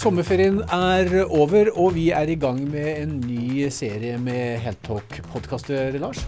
Sommerferien 0.00 0.60
er 0.72 1.10
over, 1.26 1.72
og 1.76 1.94
vi 1.96 2.10
er 2.16 2.30
i 2.32 2.38
gang 2.40 2.60
med 2.70 2.88
en 3.02 3.18
ny 3.24 3.68
serie 3.74 4.18
med 4.20 4.60
Heltalk-podkaster, 4.64 5.98
Lars. 6.00 6.22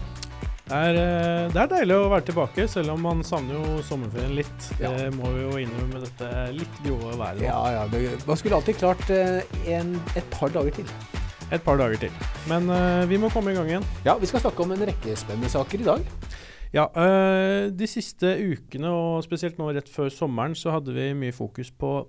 Det 0.72 0.78
er, 0.78 0.96
eh, 0.96 1.46
det 1.52 1.58
er 1.60 1.68
deilig 1.68 1.96
å 1.98 2.10
være 2.12 2.24
tilbake, 2.30 2.64
selv 2.70 2.94
om 2.94 3.02
man 3.04 3.24
savner 3.26 3.58
jo 3.58 3.80
sommerferien 3.84 4.36
litt. 4.38 4.68
Ja. 4.80 4.92
Det 4.96 5.10
må 5.16 5.32
vi 5.34 5.42
jo 5.42 5.56
innrømme 5.60 5.98
med 5.98 6.06
dette 6.06 6.30
litt 6.56 6.78
grove 6.84 7.16
været. 7.18 7.42
Ja, 7.44 7.58
ja, 7.74 7.82
det, 7.92 8.22
Man 8.26 8.38
skulle 8.40 8.56
alltid 8.56 8.78
klart 8.80 9.10
eh, 9.12 9.42
en, 9.74 9.98
et 10.16 10.30
par 10.32 10.54
dager 10.54 10.78
til. 10.78 10.88
Et 11.52 11.60
par 11.60 11.76
dager 11.76 12.06
til. 12.06 12.14
Men 12.48 12.70
uh, 12.72 13.04
vi 13.04 13.18
må 13.20 13.28
komme 13.28 13.52
i 13.52 13.58
gang 13.58 13.68
igjen. 13.68 13.84
Ja, 14.06 14.16
Vi 14.16 14.30
skal 14.30 14.40
snakke 14.40 14.64
om 14.64 14.72
en 14.72 14.86
rekke 14.88 15.16
spennende 15.20 15.52
saker 15.52 15.82
i 15.84 15.88
dag. 15.90 16.06
Ja, 16.72 16.86
eh, 16.96 17.68
De 17.68 17.86
siste 17.86 18.32
ukene, 18.40 18.88
og 18.88 19.24
spesielt 19.26 19.58
nå 19.60 19.68
rett 19.76 19.90
før 19.92 20.08
sommeren, 20.08 20.56
så 20.56 20.72
hadde 20.72 20.94
vi 20.96 21.10
mye 21.12 21.36
fokus 21.36 21.68
på 21.68 22.06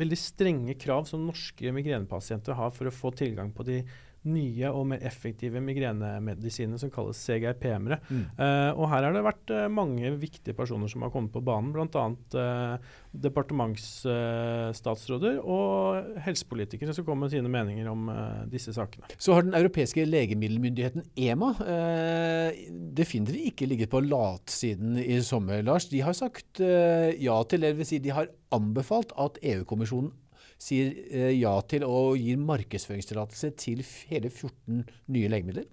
veldig 0.00 0.18
strenge 0.18 0.76
krav 0.80 1.06
som 1.08 1.22
norske 1.26 1.72
migrenepasienter 1.76 2.56
har 2.58 2.72
for 2.76 2.88
å 2.88 2.94
få 2.94 3.12
tilgang 3.16 3.52
på 3.54 3.66
de 3.68 3.82
nye 4.28 4.68
og 4.68 4.84
mer 4.90 5.00
effektive 5.06 5.62
migrenemedisiner 5.64 6.76
som 6.80 6.90
kalles 6.92 7.20
CGRP-ere. 7.24 7.96
Mm. 8.10 8.26
Uh, 8.36 8.70
og 8.74 8.90
her 8.92 9.06
har 9.06 9.12
det 9.16 9.24
vært 9.24 9.52
uh, 9.54 9.64
mange 9.72 10.12
viktige 10.20 10.56
personer 10.56 10.88
som 10.92 11.06
har 11.06 11.12
kommet 11.14 11.32
på 11.32 11.44
banen, 11.44 11.72
bl.a. 11.72 12.04
Uh, 12.36 12.76
departementsstatsråder 13.10 15.40
og 15.42 16.20
helsepolitikere 16.22 16.94
som 16.94 17.02
kommer 17.06 17.26
med 17.26 17.32
sine 17.34 17.50
meninger 17.50 17.88
om 17.90 18.08
eh, 18.12 18.44
disse 18.52 18.72
sakene. 18.74 19.06
Så 19.18 19.32
har 19.34 19.42
den 19.46 19.54
europeiske 19.58 20.04
legemiddelmyndigheten 20.06 21.02
EMA 21.18 21.50
eh, 21.64 22.50
definitivt 22.96 23.46
ikke 23.50 23.68
ligget 23.70 23.90
på 23.90 24.00
latsiden 24.04 24.98
i 25.02 25.20
sommer, 25.26 25.62
Lars. 25.66 25.88
De 25.90 26.00
har 26.06 26.14
sagt 26.16 26.60
eh, 26.62 27.10
ja 27.18 27.36
til, 27.50 27.60
det 27.66 27.76
vil 27.78 27.88
si 27.88 27.96
de 28.02 28.10
har 28.14 28.26
anbefalt 28.54 29.10
at 29.18 29.38
EU-kommisjonen 29.42 30.12
sier 30.60 30.94
eh, 31.08 31.34
ja 31.38 31.54
til 31.68 31.86
og 31.86 32.18
gir 32.20 32.40
markedsføringstillatelse 32.40 33.52
til 33.60 33.84
hele 34.10 34.30
14 34.30 34.84
nye 35.12 35.30
legemidler. 35.32 35.68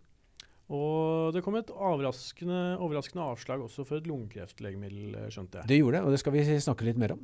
Og 0.67 1.31
det 1.31 1.45
kom 1.45 1.55
et 1.55 1.69
overraskende, 1.71 2.75
overraskende 2.83 3.23
avslag 3.23 3.61
også 3.63 3.85
for 3.87 4.01
et 4.01 4.07
lungekreftlegemiddel, 4.09 5.15
eh, 5.15 5.29
skjønte 5.31 5.61
jeg. 5.61 5.71
Det 5.71 5.79
gjorde 5.79 5.99
det, 5.99 6.03
og 6.07 6.15
det 6.15 6.19
skal 6.23 6.35
vi 6.35 6.43
snakke 6.63 6.87
litt 6.87 6.99
mer 6.99 7.15
om. 7.15 7.23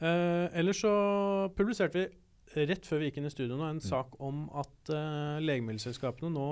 Eh, 0.00 0.46
ellers 0.60 0.80
så 0.84 0.94
publiserte 1.56 2.00
vi 2.00 2.08
rett 2.68 2.86
før 2.88 3.02
vi 3.02 3.10
gikk 3.10 3.18
inn 3.20 3.28
i 3.28 3.32
studio 3.32 3.58
nå 3.58 3.66
en 3.68 3.82
sak 3.84 4.14
om 4.24 4.46
at 4.56 4.92
eh, 4.94 5.40
legemiddelselskapene 5.44 6.32
nå 6.32 6.48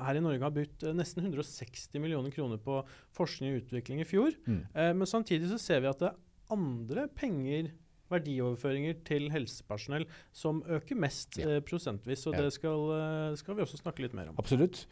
her 0.00 0.16
i 0.16 0.22
Norge 0.24 0.44
har 0.44 0.54
brukt 0.54 0.84
eh, 0.86 0.96
nesten 0.96 1.24
160 1.24 2.00
millioner 2.02 2.32
kroner 2.34 2.60
på 2.62 2.80
forskning 3.16 3.52
og 3.52 3.64
utvikling 3.64 4.02
i 4.02 4.08
fjor. 4.08 4.36
Mm. 4.46 4.62
Eh, 4.72 4.92
men 4.96 5.08
samtidig 5.08 5.50
så 5.52 5.60
ser 5.60 5.82
vi 5.84 5.90
at 5.90 6.00
det 6.00 6.10
er 6.12 6.20
andre 6.52 7.06
penger, 7.16 7.70
verdioverføringer 8.12 9.00
til 9.08 9.30
helsepersonell, 9.32 10.06
som 10.32 10.62
øker 10.68 10.96
mest 10.96 11.38
Ja. 11.40 11.56
eh, 11.56 11.60
prosentvis. 11.60 12.26
Og 12.26 12.34
Ja. 12.34 12.42
det 12.42 12.52
skal, 12.52 12.78
eh, 12.92 13.36
skal 13.36 13.54
vi 13.56 13.62
også 13.62 13.80
snakke 13.82 14.00
litt 14.04 14.14
mer 14.14 14.28
om. 14.28 14.36
Absolutt. 14.38 14.86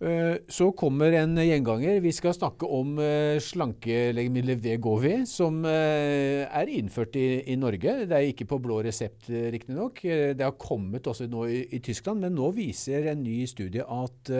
Eh, 0.00 0.38
Så 0.50 0.72
kommer 0.74 1.12
en 1.14 1.36
gjenganger. 1.36 2.00
Vi 2.02 2.10
skal 2.12 2.32
snakke 2.34 2.66
om 2.68 2.96
slankelegemiddelet 3.40 4.60
Vegovi, 4.64 5.12
som 5.26 5.64
er 5.64 6.66
innført 6.66 7.14
i, 7.16 7.42
i 7.52 7.56
Norge. 7.56 8.06
Det 8.08 8.12
er 8.12 8.26
ikke 8.32 8.46
på 8.50 8.58
blå 8.60 8.80
resept, 8.84 9.28
riktignok. 9.54 10.02
Det 10.02 10.40
har 10.42 10.56
kommet 10.60 11.06
også 11.10 11.28
nå 11.30 11.44
i, 11.48 11.60
i 11.76 11.78
Tyskland, 11.84 12.20
men 12.20 12.34
nå 12.34 12.52
viser 12.56 13.06
en 13.12 13.22
ny 13.22 13.44
studie 13.46 13.84
at 13.86 14.32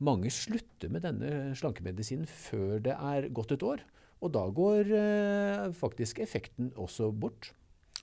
mange 0.00 0.30
slutter 0.32 0.90
med 0.92 1.02
denne 1.06 1.52
slankemedisinen 1.54 2.26
før 2.26 2.80
det 2.82 2.96
er 2.96 3.28
gått 3.36 3.52
et 3.52 3.62
år. 3.66 3.84
Og 4.24 4.32
da 4.32 4.46
går 4.48 5.72
faktisk 5.76 6.22
effekten 6.24 6.72
også 6.80 7.10
bort. 7.12 7.52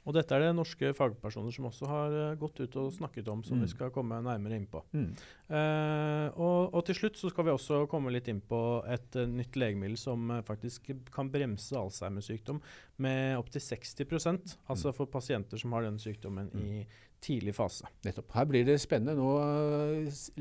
Og 0.03 0.15
dette 0.17 0.35
er 0.35 0.43
det 0.43 0.55
norske 0.57 0.91
fagpersoner 0.97 1.53
som 1.55 1.69
også 1.69 1.87
har 1.87 2.15
eh, 2.19 2.35
gått 2.39 2.59
ut 2.59 2.75
og 2.81 2.91
snakket 2.95 3.29
om, 3.31 3.43
som 3.43 3.57
Mm. 3.57 3.61
vi 3.63 3.69
skal 3.71 3.91
komme 3.93 4.17
nærmere 4.23 4.57
inn 4.57 4.67
på. 4.67 4.81
Mm. 4.91 5.11
Uh, 5.47 6.27
og, 6.33 6.73
og 6.73 6.81
til 6.87 6.97
slutt 6.97 7.19
så 7.19 7.29
skal 7.29 7.45
vi 7.45 7.53
også 7.53 7.83
komme 7.91 8.11
litt 8.11 8.27
inn 8.27 8.41
på 8.41 8.59
et 8.89 9.15
uh, 9.15 9.27
nytt 9.29 9.55
legemiddel 9.55 9.95
som 9.99 10.31
uh, 10.31 10.41
faktisk 10.41 10.91
kan 11.13 11.29
bremse 11.31 11.77
Alzheimer-sykdom 11.77 12.59
med 13.03 13.37
opptil 13.37 13.61
60% 13.61 14.57
altså 14.67 14.93
for 14.95 15.11
pasienter 15.11 15.61
som 15.61 15.75
har 15.77 15.85
den 15.85 15.99
sykdommen 16.01 16.49
i 16.57 16.83
tidlig 17.23 17.53
fase. 17.55 17.87
Nettopp. 18.03 18.33
Her 18.35 18.47
blir 18.49 18.65
det 18.67 18.81
spennende. 18.83 19.15
Nå 19.15 19.29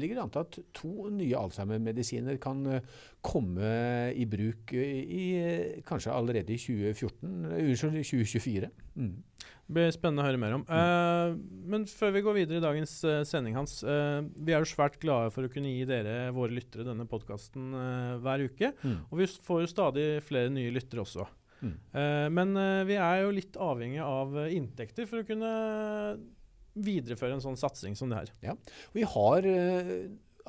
ligger 0.00 0.18
det 0.18 0.22
an 0.24 0.32
til 0.34 0.42
at 0.42 0.58
to 0.74 1.08
nye 1.14 1.38
Alzheimer-medisiner 1.38 2.40
kan 2.42 2.64
komme 3.22 3.68
i 4.18 4.26
bruk 4.26 4.74
i, 4.74 5.26
kanskje 5.86 6.14
allerede 6.14 6.54
i 6.54 6.58
2014, 6.58 7.44
eh, 7.52 7.68
unnskyld, 7.68 8.02
2024. 8.02 8.70
Mm. 8.98 9.12
Blir 9.72 9.92
spennende 9.94 10.24
å 10.24 10.28
høre 10.28 10.40
mer 10.40 10.56
om. 10.56 10.64
Uh, 10.68 11.36
men 11.72 11.86
før 11.88 12.14
vi 12.16 12.22
går 12.24 12.36
videre 12.40 12.60
i 12.60 12.64
dagens 12.64 12.94
uh, 13.06 13.20
sending, 13.28 13.56
Hans. 13.58 13.78
Uh, 13.84 14.24
vi 14.36 14.54
er 14.54 14.62
jo 14.62 14.70
svært 14.72 14.98
glade 15.02 15.32
for 15.34 15.46
å 15.46 15.52
kunne 15.52 15.72
gi 15.72 15.86
dere, 15.88 16.32
våre 16.34 16.54
lyttere, 16.56 16.86
denne 16.88 17.06
podkasten 17.08 17.72
hver 18.24 18.44
uke. 18.48 18.72
Mm. 18.82 18.98
Og 19.08 19.22
vi 19.22 19.30
får 19.46 19.64
jo 19.64 19.70
stadig 19.70 20.06
flere 20.26 20.52
nye 20.52 20.74
lyttere 20.74 21.04
også. 21.04 21.26
Mm. 21.62 21.74
Men 22.34 22.56
vi 22.88 22.96
er 22.98 23.20
jo 23.22 23.34
litt 23.36 23.54
avhengig 23.54 24.00
av 24.02 24.32
inntekter 24.50 25.06
for 25.06 25.22
å 25.22 25.26
kunne 25.28 25.50
videreføre 26.74 27.36
en 27.36 27.44
sånn 27.44 27.58
satsing 27.60 27.94
som 27.94 28.10
det 28.10 28.18
her. 28.18 28.32
Ja, 28.42 28.56
Vi 28.96 29.04
har 29.06 29.46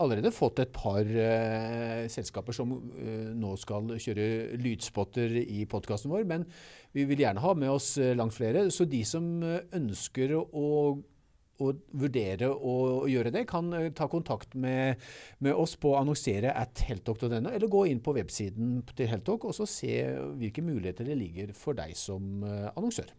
allerede 0.01 0.33
fått 0.33 0.61
et 0.63 0.73
par 0.73 1.05
uh, 1.05 2.03
selskaper 2.11 2.55
som 2.55 2.73
uh, 2.73 3.31
nå 3.37 3.53
skal 3.61 3.95
kjøre 4.01 4.57
lydspotter 4.61 5.37
i 5.43 5.65
podkasten 5.69 6.11
vår, 6.13 6.25
men 6.29 6.45
vi 6.93 7.07
vil 7.09 7.23
gjerne 7.23 7.41
ha 7.43 7.53
med 7.57 7.71
oss 7.73 7.95
eh, 7.97 8.13
langt 8.13 8.35
flere. 8.35 8.67
Så 8.69 8.85
de 8.85 9.01
som 9.07 9.25
ønsker 9.43 10.35
å 10.37 10.67
å 11.61 11.67
vurdere 11.95 12.47
å 12.49 13.05
gjøre 13.07 13.29
det, 13.31 13.43
kan 13.47 13.69
ta 13.95 14.07
kontakt 14.11 14.55
med, 14.57 14.99
med 15.37 15.53
oss 15.53 15.75
på 15.79 15.93
annonsere 15.95 16.49
at 16.59 16.81
heltalk.no, 16.89 17.29
eller 17.29 17.69
gå 17.71 17.85
inn 17.91 18.01
på 18.03 18.15
websiden 18.17 18.79
til 18.97 19.11
Heltalk 19.11 19.45
og 19.47 19.53
så 19.55 19.69
se 19.69 19.93
hvilke 20.41 20.65
muligheter 20.65 21.07
det 21.07 21.19
ligger 21.21 21.53
for 21.55 21.77
deg 21.77 21.93
som 21.95 22.41
annonsør. 22.73 23.13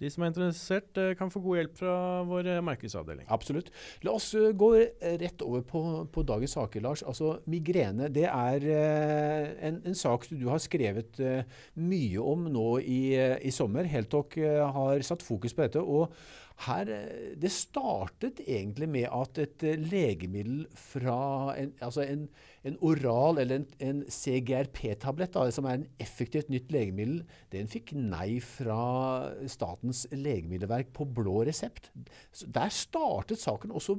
De 0.00 0.08
som 0.08 0.24
er 0.24 0.30
interessert, 0.32 0.96
eh, 0.96 1.12
kan 1.18 1.30
få 1.32 1.42
god 1.44 1.58
hjelp 1.58 1.76
fra 1.76 1.94
vår 2.28 2.48
eh, 2.48 2.62
markedsavdeling. 2.64 3.26
Absolutt. 3.28 3.68
La 4.06 4.14
oss 4.16 4.30
eh, 4.38 4.50
gå 4.56 4.70
rett 5.20 5.44
over 5.44 5.64
på, 5.66 5.82
på 6.12 6.24
dagens 6.24 6.56
saker, 6.56 6.84
Lars. 6.86 7.04
Altså, 7.04 7.34
Migrene 7.50 8.08
det 8.12 8.24
er 8.30 8.66
en, 9.68 9.80
en 9.84 9.98
sak 9.98 10.24
du 10.30 10.46
har 10.48 10.60
skrevet 10.62 11.20
mye 11.76 12.22
om 12.22 12.46
nå 12.52 12.68
i, 12.80 13.00
i 13.44 13.52
sommer. 13.52 13.88
Heltalk 13.90 14.38
eh, 14.40 14.62
har 14.76 15.04
satt 15.06 15.24
fokus 15.26 15.56
på 15.56 15.66
dette. 15.66 15.82
og 15.84 16.14
her, 16.66 16.88
Det 17.40 17.52
startet 17.52 18.40
egentlig 18.46 18.88
med 18.88 19.08
at 19.08 19.38
et 19.40 19.64
legemiddel 19.80 20.66
fra 20.76 21.54
en, 21.56 21.72
altså 21.80 22.04
en, 22.04 22.26
en 22.66 22.76
oral 22.84 23.40
eller 23.40 23.60
en, 23.60 23.66
en 23.80 24.02
CGRP-tablett, 24.12 25.38
som 25.54 25.68
er 25.68 25.78
en 25.78 25.86
effektivt 26.02 26.50
nytt 26.52 26.72
legemiddel, 26.74 27.22
den 27.54 27.70
fikk 27.72 27.94
nei 27.96 28.40
fra 28.44 28.80
Statens 29.48 30.04
legemiddelverk 30.12 30.92
på 30.96 31.08
blå 31.08 31.40
resept. 31.48 31.90
Så 32.36 32.50
der 32.52 32.72
startet 32.74 33.40
saken, 33.40 33.72
og 33.72 33.84
så, 33.84 33.96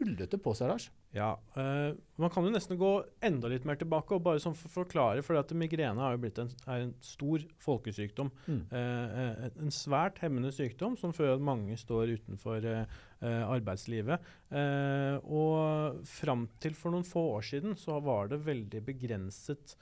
rullet 0.00 0.32
det 0.32 0.40
på 0.42 0.56
seg, 0.56 0.72
Lars. 0.72 0.88
Ja, 1.12 1.36
eh, 1.56 1.92
Man 2.16 2.30
kan 2.32 2.46
jo 2.46 2.52
nesten 2.54 2.78
gå 2.80 2.90
enda 3.24 3.50
litt 3.52 3.66
mer 3.68 3.76
tilbake 3.76 4.16
og 4.16 4.22
bare 4.24 4.40
sånn 4.40 4.56
for 4.56 4.72
forklare, 4.72 5.24
for 5.26 5.36
at 5.36 5.52
migrene 5.56 6.00
har 6.00 6.14
jo 6.14 6.22
blitt 6.22 6.40
en, 6.40 6.48
en 6.72 6.94
stor 7.04 7.44
folkesykdom. 7.60 8.30
Mm. 8.46 8.60
Eh, 8.72 9.20
eh, 9.24 9.46
en 9.60 9.74
svært 9.74 10.22
hemmende 10.24 10.52
sykdom 10.54 10.96
som 11.00 11.12
fører 11.16 11.36
at 11.36 11.44
mange 11.44 11.76
står 11.80 12.14
utenfor 12.16 12.64
eh, 12.64 12.98
eh, 13.20 13.42
arbeidslivet. 13.44 14.32
Eh, 14.56 15.16
og 15.28 16.00
fram 16.08 16.46
til 16.62 16.76
for 16.78 16.94
noen 16.94 17.08
få 17.08 17.26
år 17.36 17.48
siden 17.50 17.76
så 17.80 18.00
var 18.04 18.32
det 18.32 18.44
veldig 18.46 18.84
begrenset 18.88 19.76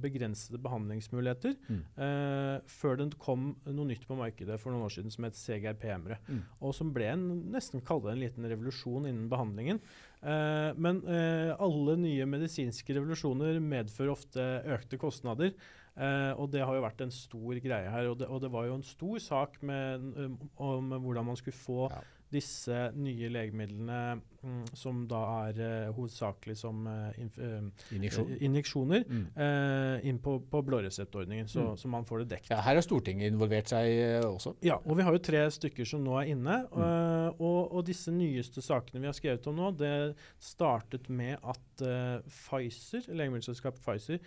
begrensede 0.00 0.60
behandlingsmuligheter. 0.64 1.56
Mm. 1.68 1.82
eh, 1.96 2.56
før 2.70 2.98
det 3.00 3.10
kom 3.20 3.52
noe 3.66 3.88
nytt 3.88 4.06
på 4.08 4.16
markedet 4.18 4.58
for 4.60 4.72
noen 4.72 4.86
år 4.86 4.94
siden 4.96 5.12
som 5.14 5.28
het 5.28 5.38
CGRP-emre 5.38 6.20
Mm. 6.24 6.40
Og 6.64 6.72
som 6.76 6.90
ble 6.94 7.06
en, 7.10 7.24
nesten 7.52 7.82
kalt 7.84 8.06
en 8.08 8.20
liten 8.20 8.46
revolusjon 8.48 9.06
innen 9.08 9.28
behandlingen. 9.28 9.80
Eh, 10.22 10.70
men 10.80 11.02
eh, 11.10 11.52
alle 11.60 11.96
nye 12.00 12.26
medisinske 12.28 12.96
revolusjoner 12.96 13.60
medfører 13.60 14.14
ofte 14.14 14.46
økte 14.76 15.00
kostnader. 15.00 15.52
Uh, 15.94 16.34
og 16.42 16.48
det 16.50 16.64
har 16.66 16.74
jo 16.74 16.82
vært 16.82 17.04
en 17.04 17.12
stor 17.14 17.58
greie 17.62 17.90
her. 17.90 18.08
Og 18.10 18.18
det, 18.18 18.26
og 18.26 18.40
det 18.42 18.50
var 18.50 18.66
jo 18.66 18.74
en 18.80 18.86
stor 18.86 19.20
sak 19.22 19.60
med, 19.62 20.02
um, 20.18 20.34
om 20.58 20.90
hvordan 21.04 21.28
man 21.28 21.38
skulle 21.38 21.54
få 21.54 21.84
Ja. 21.92 22.00
Disse 22.34 22.78
nye 22.98 23.28
legemidlene, 23.32 23.98
mm, 24.44 24.64
som 24.76 25.04
da 25.08 25.20
er 25.48 25.60
eh, 25.62 25.92
hovedsakelig 25.96 26.56
som 26.60 26.82
eh, 26.90 27.20
inf 27.22 27.38
eh, 27.38 27.62
Injeksjon. 27.96 28.32
eh, 28.34 28.42
injeksjoner, 28.48 29.04
Mm. 29.08 29.24
eh, 29.46 30.08
inn 30.10 30.18
på, 30.24 30.34
på 30.50 30.62
blåreseptordningen, 30.66 31.46
så, 31.48 31.64
Mm. 31.70 31.76
så 31.80 31.88
man 31.94 32.04
får 32.08 32.24
det 32.24 32.28
dekket. 32.34 32.50
Ja, 32.50 32.60
her 32.66 32.74
har 32.80 32.84
Stortinget 32.84 33.32
involvert 33.32 33.70
seg 33.72 33.86
eh, 33.94 34.20
også. 34.28 34.56
Ja, 34.66 34.76
og 34.84 34.96
vi 34.98 35.02
har 35.06 35.12
jo 35.16 35.22
tre 35.30 35.44
stykker 35.54 35.86
som 35.88 36.02
nå 36.04 36.18
er 36.20 36.32
inne. 36.34 36.60
Øh, 36.74 37.28
og, 37.40 37.72
og 37.78 37.86
disse 37.86 38.10
nyeste 38.12 38.60
sakene 38.62 39.00
vi 39.00 39.06
har 39.08 39.16
skrevet 39.16 39.46
om 39.46 39.56
nå, 39.62 39.70
det 39.78 39.94
startet 40.42 41.08
med 41.08 41.38
at 41.42 41.86
øh, 41.86 42.20
Pfizer, 42.28 43.06
legemiddelselskapet 43.14 43.80
Pfizer 43.84 44.18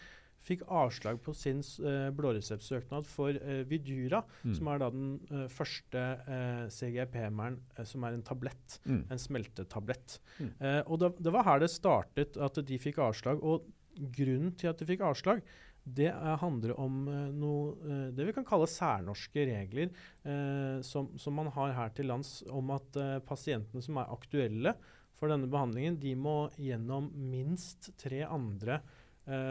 fikk 0.47 0.63
avslag 0.71 1.19
på 1.23 1.33
sin 1.35 1.61
uh, 1.83 2.09
blåreseptsøknad 2.15 3.07
for 3.09 3.37
uh, 3.37 3.61
Vidura, 3.69 4.23
mm. 4.43 4.55
som 4.57 4.71
er 4.71 4.81
da 4.81 4.89
den 4.93 5.13
uh, 5.31 5.45
første 5.51 6.03
uh, 6.27 6.65
CGRP-hemmeren 6.73 7.59
som 7.87 8.07
er 8.07 8.17
en 8.17 8.25
tablett. 8.25 8.79
Mm. 8.87 9.03
En 9.13 9.21
smeltetablett. 9.21 10.19
Mm. 10.37 10.51
og 10.85 10.99
det, 11.01 11.09
det, 11.23 11.31
var 11.33 11.45
her 11.47 11.61
det 11.61 11.69
startet 11.73 12.37
at 12.41 12.59
de 12.67 12.77
fikk 12.81 12.99
avslag. 13.03 13.41
Og 13.41 13.65
grunnen 14.13 14.53
til 14.57 14.71
at 14.71 14.81
de 14.81 14.87
fikk 14.89 15.03
avslag, 15.07 15.41
det 15.87 16.09
handler 16.41 16.73
om 16.83 17.05
noe 17.37 18.09
det 18.11 18.25
vi 18.27 18.33
kan 18.35 18.45
kalle 18.47 18.67
særnorske 18.67 19.45
regler 19.47 19.93
som, 20.83 21.07
som, 21.15 21.37
man 21.37 21.47
har 21.55 21.71
her 21.77 21.93
til 21.95 22.09
lands, 22.11 22.41
om 22.51 22.73
at 22.75 22.99
pasientene 23.29 23.83
som 23.85 24.01
er 24.01 24.11
aktuelle 24.11 24.75
for 25.17 25.31
denne 25.31 25.49
behandlingen, 25.49 25.97
de 26.01 26.13
må 26.17 26.37
gjennom 26.61 27.09
minst 27.29 27.91
tre 27.99 28.21
andre 28.27 28.79
eh, 28.79 28.95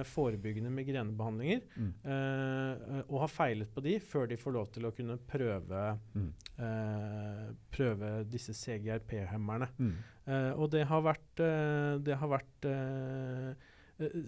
forebyggende 0.08 0.70
migrenebehandlinger 0.72 1.62
mm. 1.76 1.92
eh, 2.08 3.00
og 3.06 3.22
har 3.26 3.32
feilet 3.32 3.72
på 3.74 3.82
de 3.84 3.96
før 4.00 4.28
de 4.30 4.38
får 4.40 4.54
lov 4.56 4.70
til 4.72 4.88
å 4.88 4.92
kunne 4.96 5.18
prøve, 5.28 5.82
mm. 6.16 6.28
eh, 6.64 7.42
prøve 7.76 8.12
disse 8.30 8.56
CGRP-hemmerne. 8.56 9.68
Mm. 9.76 9.96
Eh, 10.26 10.52
og 10.58 10.70
det 10.74 10.86
har 10.90 11.04
vært, 11.06 11.42
eh, 11.42 11.96
det 12.02 12.18
har 12.18 12.30
vært 12.32 12.68
eh, 12.70 13.68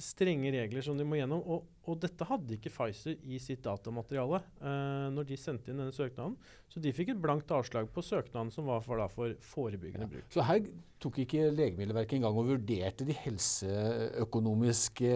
strenge 0.02 0.52
regler 0.54 0.84
som 0.84 0.98
de 0.98 1.06
må 1.06 1.18
gjennom. 1.18 1.42
Og, 1.42 1.66
og, 1.88 1.98
dette 2.02 2.26
hadde 2.28 2.58
ikke 2.58 2.72
Pfizer 2.72 3.16
i 3.24 3.40
sitt 3.42 3.64
datamateriale 3.64 4.42
uh, 4.60 5.08
når 5.14 5.30
de 5.30 5.38
sendte 5.40 5.72
inn 5.72 5.80
denne 5.80 5.94
søknaden. 5.94 6.36
Så 6.68 6.82
de 6.84 6.92
fikk 6.92 7.14
et 7.14 7.22
blankt 7.22 7.50
avslag 7.54 7.88
på 7.94 8.04
søknaden 8.04 8.52
som 8.52 8.68
var 8.68 8.82
for, 8.84 9.00
da, 9.00 9.08
for 9.08 9.32
forebyggende 9.54 10.04
ja. 10.04 10.12
bruk. 10.12 10.26
Så 10.34 10.44
her 10.44 10.66
tok 10.98 11.20
ikke 11.22 11.46
Legemiddelverket 11.54 12.18
engang 12.18 12.36
og 12.40 12.48
vurderte 12.50 13.06
de 13.06 13.14
helseøkonomiske 13.14 15.12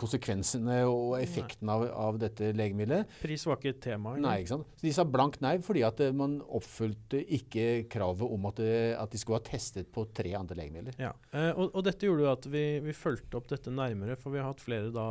konsekvensene 0.00 0.80
og 0.90 1.14
effekten 1.20 1.70
av, 1.70 1.86
av, 1.88 2.18
dette 2.20 2.50
legemiddelet? 2.56 3.08
Pris 3.22 3.46
var 3.48 3.60
ikke 3.60 3.72
et 3.72 3.82
tema? 3.84 4.16
Nei, 4.20 4.40
ikke 4.42 4.56
sant? 4.56 4.74
Så 4.76 4.88
de 4.88 4.94
sa 4.96 5.06
blankt 5.08 5.40
nei 5.44 5.54
fordi 5.64 5.84
at 5.86 6.02
uh, 6.04 6.10
man 6.16 6.40
oppfylte 6.44 7.22
ikke 7.38 7.86
kravet 7.90 8.26
om 8.26 8.50
at, 8.50 8.60
det, 8.60 8.80
at, 8.98 9.10
de 9.10 9.22
skulle 9.22 9.40
ha 9.40 9.46
testet 9.46 9.88
på 9.94 10.04
tre 10.14 10.34
andre 10.36 10.58
legemidler. 10.58 10.98
Ja, 11.00 11.14
og, 11.54 11.70
og, 11.70 11.80
dette 11.86 12.06
gjorde 12.06 12.26
jo 12.26 12.32
at 12.34 12.50
vi, 12.50 12.64
vi 12.84 12.96
fulgte 12.96 13.38
opp 13.40 13.48
dette 13.50 13.72
nærmere, 13.72 14.18
for 14.20 14.34
vi 14.34 14.42
har 14.42 14.50
hatt 14.50 14.62
flere 14.62 14.92
da 14.92 15.06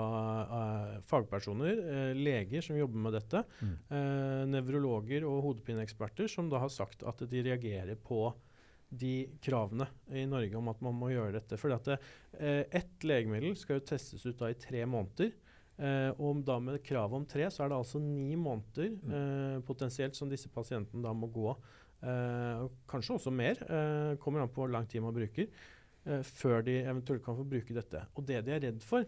fagpersoner, 1.08 1.80
eh, 1.80 2.12
leger 2.18 2.66
som 2.66 2.78
jobber 2.80 3.06
med 3.06 3.18
dette, 3.18 3.44
mm. 3.62 3.74
eh, 3.96 4.44
nevrologer 4.52 5.26
og 5.30 5.42
hodepineeksperter, 5.48 6.30
som 6.32 6.52
da 6.52 6.64
har 6.64 6.72
sagt 6.74 7.06
at 7.08 7.24
de 7.30 7.44
reagerer 7.46 7.96
på 7.96 8.28
de 8.90 9.30
kravene 9.44 9.86
i 10.18 10.26
Norge 10.30 10.58
om 10.58 10.72
at 10.72 10.82
man 10.82 10.98
må 10.98 11.12
gjøre 11.14 11.36
dette. 11.38 11.60
For 11.62 11.74
at 11.76 11.92
eh, 11.94 12.66
ett 12.66 13.06
legemiddel 13.06 13.56
skal 13.60 13.80
jo 13.80 13.86
testes 13.92 14.26
ut 14.26 14.40
da 14.40 14.50
i 14.50 14.58
tre 14.60 14.84
måneder. 14.90 15.34
Eh, 15.80 16.10
og 16.20 16.42
da 16.48 16.58
med 16.64 16.82
krav 16.84 17.14
om 17.16 17.28
tre, 17.30 17.46
så 17.54 17.64
er 17.64 17.72
det 17.72 17.80
altså 17.80 18.02
ni 18.04 18.34
måneder 18.40 18.96
mm. 18.98 19.14
eh, 19.20 19.60
potensielt 19.68 20.18
som 20.18 20.32
disse 20.32 20.52
pasientene 20.52 21.06
da 21.06 21.14
må 21.16 21.30
gå. 21.32 21.54
Eh, 22.00 22.66
kanskje 22.90 23.20
også 23.20 23.34
mer, 23.36 23.62
eh, 23.68 24.16
kommer 24.24 24.44
an 24.44 24.52
på 24.52 24.64
hvor 24.64 24.74
lang 24.74 24.90
tid 24.90 25.06
man 25.06 25.16
bruker, 25.16 25.52
før 26.26 26.64
de 26.66 26.78
eventuelt 26.80 27.22
kan 27.22 27.36
få 27.38 27.44
bruke 27.46 27.76
dette. 27.76 28.00
Og 28.18 28.24
det 28.26 28.40
de 28.48 28.54
er 28.56 28.62
redd 28.64 28.80
for, 28.82 29.04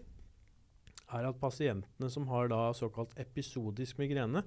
er 1.17 1.27
at 1.29 1.39
pasientene 1.41 2.09
som 2.11 2.27
har 2.31 2.51
da 2.51 2.69
såkalt 2.77 3.13
episodisk 3.19 3.99
migrene, 4.01 4.43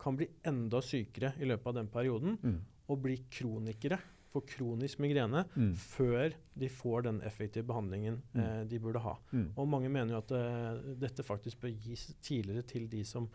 kan 0.00 0.16
bli 0.18 0.26
enda 0.46 0.80
sykere 0.82 1.32
i 1.40 1.46
løpet 1.48 1.70
av 1.70 1.78
den 1.78 1.88
perioden 1.92 2.36
mm. 2.42 2.58
og 2.90 3.00
bli 3.04 3.16
kronikere 3.32 4.00
for 4.34 4.42
kronisk 4.50 4.98
migrene 4.98 5.44
mm. 5.54 5.70
før 5.78 6.34
de 6.58 6.68
får 6.72 7.06
den 7.06 7.20
effektive 7.26 7.68
behandlingen 7.68 8.18
mm. 8.32 8.40
eh, 8.42 8.62
de 8.70 8.80
burde 8.82 9.02
ha. 9.04 9.14
Mm. 9.30 9.46
Og 9.54 9.68
mange 9.70 9.90
mener 9.92 10.16
jo 10.16 10.22
at 10.22 10.34
uh, 10.34 10.94
dette 10.98 11.22
faktisk 11.26 11.62
bør 11.62 11.76
gis 11.84 12.08
tidligere 12.18 12.66
til 12.66 12.88
de 12.90 13.04
som, 13.06 13.28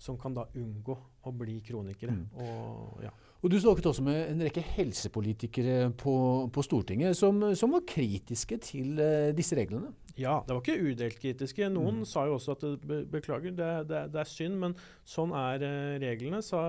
som 0.00 0.16
kan 0.20 0.34
da 0.36 0.46
unngå 0.56 0.96
å 0.96 1.34
bli 1.36 1.58
kronikere. 1.66 2.16
Mm. 2.16 2.24
Og, 2.46 3.04
ja. 3.04 3.12
Og 3.42 3.50
Du 3.50 3.58
snakket 3.58 3.88
også 3.90 4.04
med 4.06 4.18
en 4.30 4.44
rekke 4.46 4.62
helsepolitikere 4.62 5.90
på, 5.98 6.14
på 6.54 6.62
Stortinget 6.62 7.16
som, 7.18 7.40
som, 7.58 7.74
var 7.74 7.82
kritiske 7.90 8.58
til 8.62 9.00
uh, 9.02 9.32
disse 9.34 9.58
reglene. 9.58 9.90
Ja, 10.14 10.36
det 10.46 10.54
var 10.54 10.60
ikke 10.62 10.92
udelt 10.92 11.18
kritiske. 11.18 11.66
Noen 11.72 12.02
mm. 12.02 12.06
sa 12.06 12.28
jo 12.28 12.36
også 12.36 12.54
at 12.54 12.84
be, 12.86 13.00
beklager, 13.10 13.50
det, 13.50 13.70
det, 13.90 14.04
det, 14.14 14.20
er 14.22 14.30
synd, 14.30 14.60
men 14.62 14.76
sånn 15.02 15.34
er 15.34 15.64
uh, 15.66 15.98
reglene, 16.04 16.38
sa, 16.46 16.60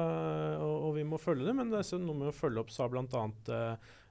og, 0.57 0.73
og, 0.79 0.89
vi 0.97 1.05
må 1.05 1.21
følge 1.21 1.45
det. 1.45 1.53
Men 1.59 1.69
det 1.69 1.83
er 1.83 2.01
noe 2.01 2.23
med 2.23 2.31
å 2.31 2.35
følge 2.39 2.65
opp, 2.65 2.73
sa 2.73 2.89
bl.a. 2.89 3.23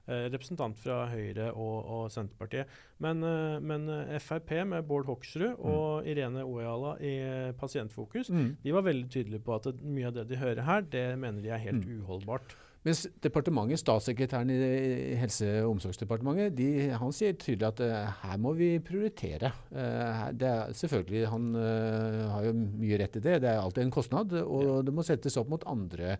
Eh, 0.03 0.25
representant 0.33 0.75
fra 0.75 1.05
Høyre 1.07 1.45
og, 1.53 1.77
og 1.95 2.11
Senterpartiet. 2.11 2.67
Men, 3.03 3.23
men, 3.63 3.87
Frp 4.19 4.51
med 4.67 4.83
Bård 4.87 5.07
Hoksrud 5.07 5.53
mm. 5.53 5.63
og 5.63 6.07
Irene 6.07 6.43
Ojala 6.43 6.97
i 6.99 7.13
Pasientfokus 7.59 8.29
mm. 8.31 8.49
de 8.63 8.75
var 8.75 8.83
veldig 8.83 9.07
tydelige 9.11 9.43
på 9.43 9.55
at 9.55 9.71
mye 9.79 10.09
av 10.09 10.17
det 10.17 10.27
de 10.31 10.39
hører 10.39 10.67
her, 10.67 10.83
det 10.91 11.07
mener 11.19 11.43
de 11.43 11.51
er 11.55 11.63
helt 11.63 11.87
mm. 11.87 12.03
uholdbart. 12.03 12.55
Mens 12.83 13.05
departementet, 13.23 13.79
statssekretæren 13.79 14.49
i 14.51 15.15
Helse- 15.15 15.61
og 15.63 15.77
omsorgsdepartementet, 15.77 16.51
de, 16.57 16.89
han 16.99 17.13
sier 17.15 17.35
tydelig 17.39 17.69
at 17.69 17.79
uh, 17.79 18.23
her 18.25 18.41
må 18.43 18.51
vi 18.57 18.73
prioritere. 18.83 19.53
Uh, 19.71 20.25
det 20.35 20.49
er, 20.49 20.73
selvfølgelig, 20.75 21.21
Han 21.31 21.53
uh, 21.55 22.31
har 22.33 22.49
jo 22.49 22.55
mye 22.59 22.99
rett 22.99 23.15
i 23.15 23.23
det. 23.23 23.37
Det 23.45 23.53
er 23.53 23.61
alltid 23.61 23.85
en 23.85 23.93
kostnad, 23.95 24.35
og 24.43 24.65
ja. 24.67 24.81
det 24.83 24.95
må 24.95 25.05
settes 25.07 25.39
opp 25.39 25.51
mot 25.53 25.63
andre 25.69 26.17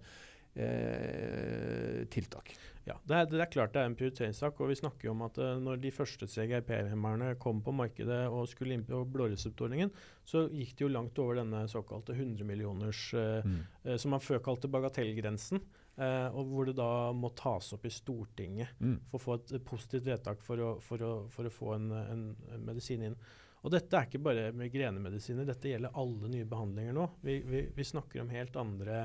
tiltak. 2.13 2.51
Ja, 2.83 2.97
det 3.07 3.15
er, 3.15 3.27
det 3.31 3.39
er, 3.39 3.51
klart 3.51 3.71
det 3.75 3.79
er 3.79 3.87
en 3.87 3.95
prioriteringssak. 3.95 4.57
og 4.59 4.71
vi 4.73 4.75
snakker 4.75 5.07
jo 5.07 5.13
om 5.13 5.23
at 5.23 5.37
uh, 5.39 5.53
når 5.61 5.79
de 5.85 5.91
første 5.95 6.27
CGRP-hemmerne 6.27 7.29
kom 7.39 7.61
på 7.63 7.71
markedet 7.75 8.25
og 8.27 8.49
skulle 8.51 8.75
inn 8.75 8.83
på 8.87 8.99
blåreseptordningen, 9.13 9.93
så 10.27 10.45
gikk 10.51 10.73
det 10.75 10.83
jo 10.85 10.91
langt 10.91 11.21
over 11.23 11.39
denne 11.39 11.63
såkalte 11.71 12.15
100 12.17 12.43
millioners, 12.47 13.05
uh, 13.15 13.39
mm. 13.39 13.61
uh, 13.87 13.95
som 13.95 14.11
man 14.15 14.23
før 14.23 14.43
kalte 14.43 14.71
bagatellgrensen. 14.71 15.63
Og 15.93 16.47
hvor 16.49 16.65
det 16.65 16.73
da 16.73 17.11
må 17.13 17.29
tas 17.37 17.67
opp 17.75 17.83
i 17.85 17.89
Stortinget 17.93 18.79
mm. 18.81 18.95
for 19.11 19.19
å 19.19 19.21
få 19.21 19.35
et 19.35 19.51
positivt 19.61 20.07
vedtak 20.07 20.39
for 20.41 20.57
å, 20.57 20.69
for 20.81 21.03
å, 21.05 21.09
for 21.29 21.45
å 21.45 21.51
få 21.53 21.75
en, 21.75 21.85
en, 21.93 22.23
medisin 22.65 23.03
inn. 23.05 23.17
Og 23.61 23.75
dette 23.75 23.99
er 23.99 24.07
ikke 24.07 24.23
bare 24.25 24.47
migrenemedisiner, 24.57 25.45
dette 25.45 25.69
gjelder 25.69 25.93
alle 26.01 26.31
nye 26.33 26.47
behandlinger 26.49 26.97
nå. 26.97 27.05
Vi, 27.21 27.35
vi, 27.45 27.61
vi 27.77 27.85
snakker 27.85 28.23
om 28.23 28.33
helt 28.33 28.57
andre 28.57 29.03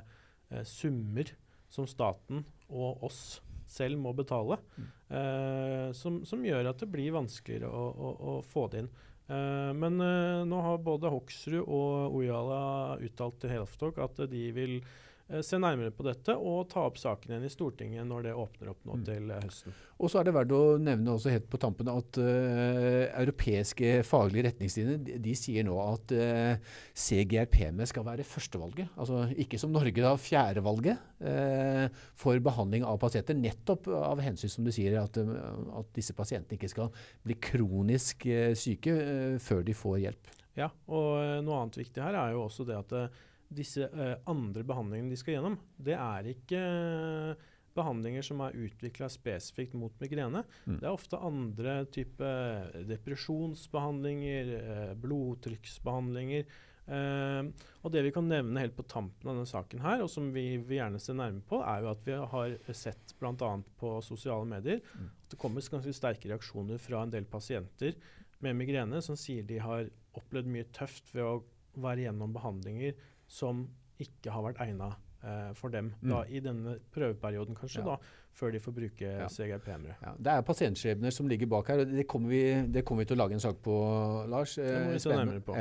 summer 0.65 1.29
som 1.69 1.85
staten 1.93 2.47
og 2.73 3.05
oss 3.05 3.21
selv 3.69 4.01
må 4.01 4.15
betale, 4.17 4.61
mm. 4.77 4.95
Eh, 5.09 5.91
som, 5.97 6.19
som, 6.29 6.43
gjør 6.45 6.67
at 6.69 6.83
det 6.83 6.91
blir 6.93 7.15
vanskeligere 7.15 7.69
å, 7.73 7.85
å, 7.89 8.09
å 8.13 8.33
få 8.45 8.67
det 8.69 8.83
inn. 8.83 8.91
men 9.77 10.01
nå 10.49 10.59
har 10.65 10.79
både 10.81 11.11
Hoksrud 11.13 11.61
og 11.61 12.15
Ojala 12.17 12.97
uttalt 13.05 13.37
til 13.41 13.53
Helftalk 13.53 13.99
at 14.01 14.23
de 14.29 14.45
vil 14.57 14.79
Eh, 14.81 15.08
se 15.45 15.59
nærmere 15.61 15.93
på 15.93 16.05
dette 16.07 16.33
og 16.33 16.71
ta 16.73 16.87
opp 16.89 16.97
saken 17.01 17.35
igjen 17.35 17.45
i 17.45 17.51
Stortinget 17.53 18.07
når 18.09 18.25
det 18.25 18.31
åpner 18.41 18.71
opp 18.73 18.87
nå 18.89 18.97
mm. 18.97 19.03
til 19.05 19.33
eh, 19.35 19.43
høsten. 19.45 19.75
Og 19.99 20.09
så 20.09 20.21
er 20.21 20.29
det 20.29 20.33
verdt 20.37 20.55
å 20.57 20.61
nevne 20.81 21.13
også 21.13 21.33
helt 21.35 21.49
på 21.53 21.61
tampen 21.61 21.91
at 21.93 22.21
uh, 22.23 23.03
europeiske 23.19 23.99
faglige 24.09 24.47
retningslinjer 24.47 25.03
de, 25.05 25.19
de, 25.25 25.35
sier 25.37 25.67
nå 25.67 25.77
at 25.83 26.15
uh, 26.17 26.79
CGRP-med 26.97 27.91
skal 27.91 28.07
være 28.07 28.25
førstevalget. 28.29 28.95
Altså 28.97 29.27
ikke 29.37 29.61
som 29.61 29.75
Norge, 29.75 29.99
da 30.01 30.15
fjerdevalget 30.23 31.03
uh, 31.27 32.01
for 32.17 32.41
behandling 32.45 32.87
av 32.89 33.01
pasienter. 33.03 33.37
Nettopp 33.37 33.91
av 33.93 34.23
hensyn, 34.25 34.55
som 34.55 34.65
du 34.65 34.73
sier, 34.73 34.97
at, 35.03 35.19
at 35.19 35.95
disse 35.99 36.17
pasientene 36.17 36.57
ikke 36.57 36.73
skal 36.73 36.93
bli 37.27 37.37
kronisk 37.43 38.25
syke 38.57 38.95
før 39.43 39.67
de 39.67 39.77
får 39.77 40.03
hjelp. 40.07 40.37
Ja, 40.59 40.73
og 40.91 41.43
noe 41.47 41.61
annet 41.61 41.83
viktig 41.83 42.03
her 42.03 42.17
er 42.19 42.33
jo 42.35 42.47
også 42.47 42.65
det 42.67 42.79
at 42.79 42.95
disse 43.49 43.89
uh, 43.89 44.17
andre 44.29 44.65
behandlingene 44.67 45.13
de 45.13 45.19
skal 45.21 45.39
gjennom, 45.39 45.59
det 45.81 45.97
er 45.97 46.31
ikke 46.35 46.61
uh, 46.61 47.49
behandlinger 47.79 48.25
som 48.27 48.41
er 48.45 48.57
utvikla 48.59 49.09
spesifikt 49.13 49.77
mot 49.79 49.95
migrene. 50.03 50.43
Mm. 50.67 50.79
Det 50.81 50.87
er 50.87 50.93
ofte 50.93 51.21
andre 51.23 51.81
type 51.95 52.33
depresjonsbehandlinger, 52.89 54.57
uh, 54.59 54.97
blodtrykksbehandlinger. 55.05 56.51
og 56.89 57.91
det 57.93 58.01
vi 58.01 58.11
kan 58.17 58.25
nevne 58.25 58.63
helt 58.63 58.73
på 58.73 58.85
tampen 58.89 59.29
av 59.29 59.35
denne 59.35 59.49
saken 59.51 59.83
her, 59.85 60.01
og 60.01 60.09
som 60.09 60.31
vi 60.33 60.57
vil 60.57 60.79
gjerne 60.79 61.01
se 61.05 61.13
nærme 61.13 61.43
på, 61.45 61.59
er 61.61 61.83
jo 61.85 61.91
at 61.91 62.07
vi 62.07 62.15
har 62.33 62.55
sett 62.73 63.13
bl.a. 63.21 63.51
på 63.77 63.91
sosiale 64.01 64.49
medier 64.49 64.81
mm. 64.81 65.11
at 65.27 65.35
det 65.35 65.41
kommer 65.43 65.69
ganske 65.75 65.93
sterke 65.93 66.31
reaksjoner 66.33 66.81
fra 66.81 67.03
en 67.05 67.13
del 67.13 67.29
pasienter 67.29 67.93
med 68.41 68.57
migrene 68.57 69.03
som 69.05 69.19
sier 69.21 69.45
de 69.45 69.61
har 69.61 69.91
opplevd 70.17 70.49
mye 70.49 70.69
tøft 70.73 71.13
ved 71.13 71.27
å 71.27 71.37
være 71.79 72.07
gjennom 72.07 72.35
behandlinger 72.35 72.97
som 73.29 73.67
ikke 74.03 74.33
har 74.33 74.45
vært 74.47 74.63
egna 74.65 74.93
eh, 75.25 75.51
for 75.59 75.75
dem 75.75 75.93
mm. 76.01 76.09
da, 76.13 76.23
i 76.31 76.41
denne 76.43 76.79
prøveperioden, 76.95 77.57
kanskje, 77.59 77.83
ja. 77.83 77.95
da, 77.95 78.27
før 78.39 78.55
de 78.55 78.61
får 78.63 78.75
bruke 78.77 79.11
ja. 79.11 79.27
CGRP-ere. 79.33 79.97
Ja, 80.03 80.13
det 80.19 80.35
er 80.35 80.45
pasientskjebner 80.47 81.15
som 81.15 81.29
ligger 81.31 81.51
bak 81.51 81.71
her. 81.73 81.83
og 81.83 81.93
Det 81.93 82.07
kommer 82.11 82.31
vi, 82.33 82.43
det 82.75 82.85
kommer 82.87 83.03
vi 83.03 83.11
til 83.11 83.19
å 83.19 83.23
lage 83.25 83.37
en 83.37 83.43
sak 83.43 83.59
på, 83.65 83.79
Lars. 84.31 84.55
Det 84.61 84.77
må 84.85 84.95
vi 84.95 85.01
se 85.03 85.15
nærmere 85.15 85.43
på. 85.45 85.57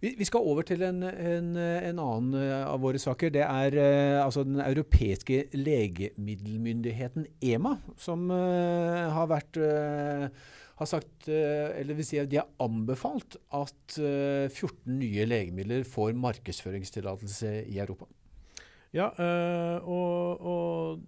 Vi, 0.00 0.14
vi, 0.16 0.28
skal 0.28 0.46
over 0.48 0.64
til 0.64 0.82
en, 0.86 1.02
en, 1.04 1.50
en, 1.60 2.00
annen 2.00 2.38
eh, 2.40 2.62
av 2.64 2.80
våre 2.80 3.00
saker. 3.02 3.34
Det 3.34 3.44
er 3.44 3.76
eh, 3.82 4.16
altså 4.22 4.46
den 4.48 4.62
europeiske 4.64 5.42
legemiddelmyndigheten 5.52 7.28
EMA, 7.44 7.76
som 8.00 8.30
uh, 8.32 9.10
har 9.12 9.28
vært 9.28 9.60
har 10.80 10.88
sagt, 10.88 11.28
eller 11.28 11.96
vil 11.98 12.06
si 12.08 12.18
at 12.20 12.30
de 12.32 12.40
har 12.40 12.48
anbefalt 12.64 13.36
at 13.56 13.96
14 14.00 14.96
nye 14.96 15.26
legemidler 15.28 15.84
får 15.88 16.16
markedsføringstillatelse 16.16 17.52
i 17.68 17.78
Europa. 17.82 18.08
Ja, 18.96 19.10
og, 19.84 20.40
og, 20.40 21.02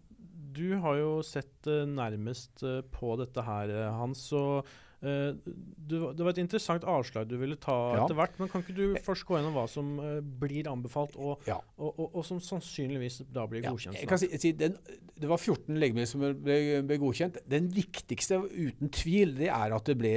du 0.53 0.77
har 0.85 0.99
jo 1.01 1.13
sett 1.25 1.67
nærmest 1.89 2.61
på 2.93 3.15
dette 3.19 3.43
her, 3.47 3.73
Hans. 3.97 4.27
og 4.37 4.69
Uh, 5.03 5.35
du, 5.83 5.97
det 6.15 6.23
var 6.23 6.31
et 6.31 6.39
interessant 6.39 6.85
avslag 6.87 7.27
du 7.27 7.35
ville 7.41 7.57
ta 7.61 7.75
ja. 7.91 8.05
etter 8.05 8.19
hvert. 8.19 8.37
Men 8.39 8.51
kan 8.53 8.63
ikke 8.63 8.77
du 8.77 8.99
først 9.03 9.27
gå 9.27 9.39
gjennom 9.39 9.57
hva 9.57 9.67
som 9.71 9.97
uh, 9.99 10.19
blir 10.23 10.71
anbefalt, 10.71 11.17
og, 11.19 11.43
ja. 11.49 11.59
og, 11.77 11.91
og, 11.91 12.07
og, 12.13 12.27
som 12.27 12.39
sannsynligvis 12.43 13.23
da 13.35 13.49
blir 13.51 13.65
godkjent? 13.67 13.99
Ja, 13.99 14.05
jeg 14.05 14.13
kan 14.13 14.23
si, 14.23 14.31
si 14.39 14.55
den, 14.59 14.79
det 15.23 15.31
var 15.31 15.43
14 15.43 15.79
legemidler 15.79 16.11
som 16.11 16.23
ble, 16.23 16.59
ble, 16.87 16.99
godkjent. 17.03 17.41
Den 17.51 17.69
viktigste, 17.75 18.39
uten 18.47 18.93
tvil, 18.95 19.37
det 19.39 19.51
er 19.51 19.75
at, 19.75 19.87
det 19.91 19.99
ble, 19.99 20.15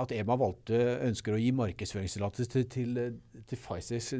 at 0.00 0.14
EMA 0.14 0.38
valgte, 0.40 0.80
ønsker 1.06 1.36
å 1.36 1.40
gi 1.40 1.50
markedsføringstillatelse 1.56 2.50
til, 2.54 2.66
til, 2.70 3.00
til, 3.50 3.60
Pfizers 3.60 4.12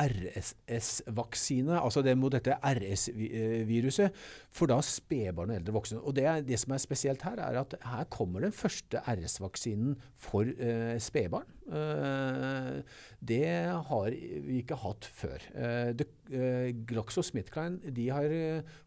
RSS-vaksine, 0.00 1.78
altså 1.80 2.02
det 2.04 2.16
mot 2.18 2.32
dette 2.32 2.56
RS-viruset, 2.62 4.12
for 4.52 4.70
da 4.70 4.78
spedbarn 4.84 5.52
og 5.52 5.58
eldre 5.60 5.76
voksne. 5.76 6.00
Og 6.02 6.16
det, 6.16 6.26
det 6.48 6.60
som 6.60 6.76
er 6.76 6.82
spesielt 6.82 7.24
her, 7.26 7.40
er 7.40 7.60
at 7.62 7.76
her 7.84 8.04
kommer 8.12 8.44
den 8.44 8.54
første 8.54 9.02
RS-vaksinen 9.06 9.96
for 10.20 10.46
eh, 10.46 10.98
spedbarn. 11.02 11.48
Eh, 11.70 12.78
det 13.22 13.46
har 13.86 14.14
vi 14.42 14.58
ikke 14.60 14.78
hatt 14.82 15.06
før. 15.14 15.44
Eh, 15.54 15.92
eh, 16.34 16.70
GlaxoSmithKline 16.88 17.92
har 18.10 18.34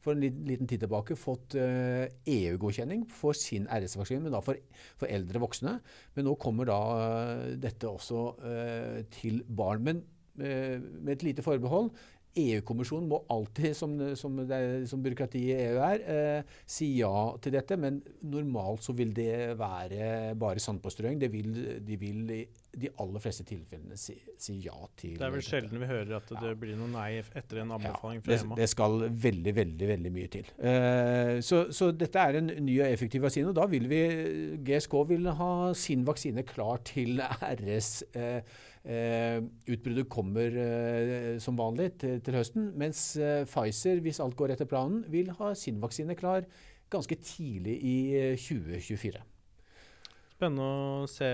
for 0.03 0.13
en 0.13 0.23
liten, 0.23 0.67
tid 0.67 0.83
tilbake 0.83 1.15
fått 1.15 1.55
EU-godkjenning 1.55 3.05
for 3.07 3.37
sin 3.37 3.67
RS-vaksine, 3.67 4.23
men 4.23 4.35
da 4.35 4.41
for, 4.43 4.59
for, 4.99 5.07
eldre 5.07 5.39
voksne. 5.39 5.77
Men 6.15 6.27
nå 6.27 6.35
kommer 6.41 6.67
da 6.67 6.81
dette 7.55 7.87
også 7.87 8.35
til 9.15 9.43
barn. 9.47 9.83
Men 9.85 10.03
med 10.35 11.13
et 11.13 11.23
lite 11.23 11.45
forbehold. 11.45 11.93
EU-kommisjonen 12.35 13.07
må 13.09 13.21
alltid, 13.31 13.75
som, 13.77 13.95
som, 14.19 14.41
som 14.89 15.03
byråkratiet 15.05 15.55
i 15.55 15.67
EU 15.69 15.79
er, 15.85 16.03
eh, 16.11 16.59
si 16.67 16.91
ja 16.99 17.13
til 17.41 17.55
dette. 17.55 17.77
Men 17.79 18.01
normalt 18.27 18.83
så 18.85 18.95
vil 18.97 19.13
det 19.15 19.55
være 19.59 20.35
bare 20.39 20.63
sandpåstrøing. 20.63 21.19
De 21.21 21.31
vil, 21.31 21.51
de 21.85 21.99
vil 22.01 22.35
i 22.35 22.43
de 22.75 22.89
aller 22.99 23.23
fleste 23.23 23.45
tilfellene 23.47 23.95
si, 23.99 24.15
si, 24.41 24.57
ja 24.65 24.75
til 24.99 25.15
Det 25.15 25.23
er 25.23 25.33
vel 25.33 25.45
sjelden 25.45 25.79
vi 25.79 25.87
hører 25.87 26.17
at 26.17 26.31
det 26.33 26.51
ja. 26.51 26.57
blir 26.59 26.75
noe 26.79 26.91
nei 26.91 27.21
etter 27.21 27.61
en 27.63 27.71
anbefaling 27.77 28.23
fra 28.25 28.35
EMA. 28.35 28.57
Det, 28.57 28.65
det 28.65 28.69
skal 28.71 29.07
veldig, 29.25 29.55
veldig 29.61 29.89
veldig 29.93 30.13
mye 30.17 30.31
til. 30.35 30.51
Eh, 30.59 31.33
så, 31.45 31.65
så, 31.75 31.89
dette 31.95 32.27
er 32.27 32.41
en 32.41 32.51
ny 32.67 32.79
og 32.81 32.87
effektiv 32.89 33.23
vaksine. 33.25 33.51
og 33.51 33.57
da 33.57 33.67
vil 33.71 33.87
vi, 33.91 34.03
GSK 34.67 34.97
vil 35.13 35.31
ha 35.39 35.51
sin 35.77 36.05
vaksine 36.07 36.43
klar 36.47 36.83
til 36.87 37.21
RS. 37.55 37.91
Eh, 38.11 38.39
utbruddet 38.85 40.09
kommer 40.13 40.57
eh, 40.61 41.35
som 41.41 41.57
vanlig 41.57 41.91
til, 42.03 42.19
til 42.21 42.37
høsten, 42.37 42.71
mens 42.77 43.15
eh, 43.17 43.45
Pfizer, 43.49 44.01
hvis 44.05 44.21
alt 44.21 44.37
går 44.37 44.53
etter 44.53 44.69
planen, 44.69 45.03
vil 45.09 45.31
ha 45.39 45.53
sin 45.57 45.81
vaksine 45.81 46.17
klar 46.17 46.45
ganske 46.93 47.17
tidlig 47.17 47.79
i 47.81 47.95
2024. 48.37 49.23
Spennende 50.35 50.65
å 50.67 51.05
se. 51.07 51.27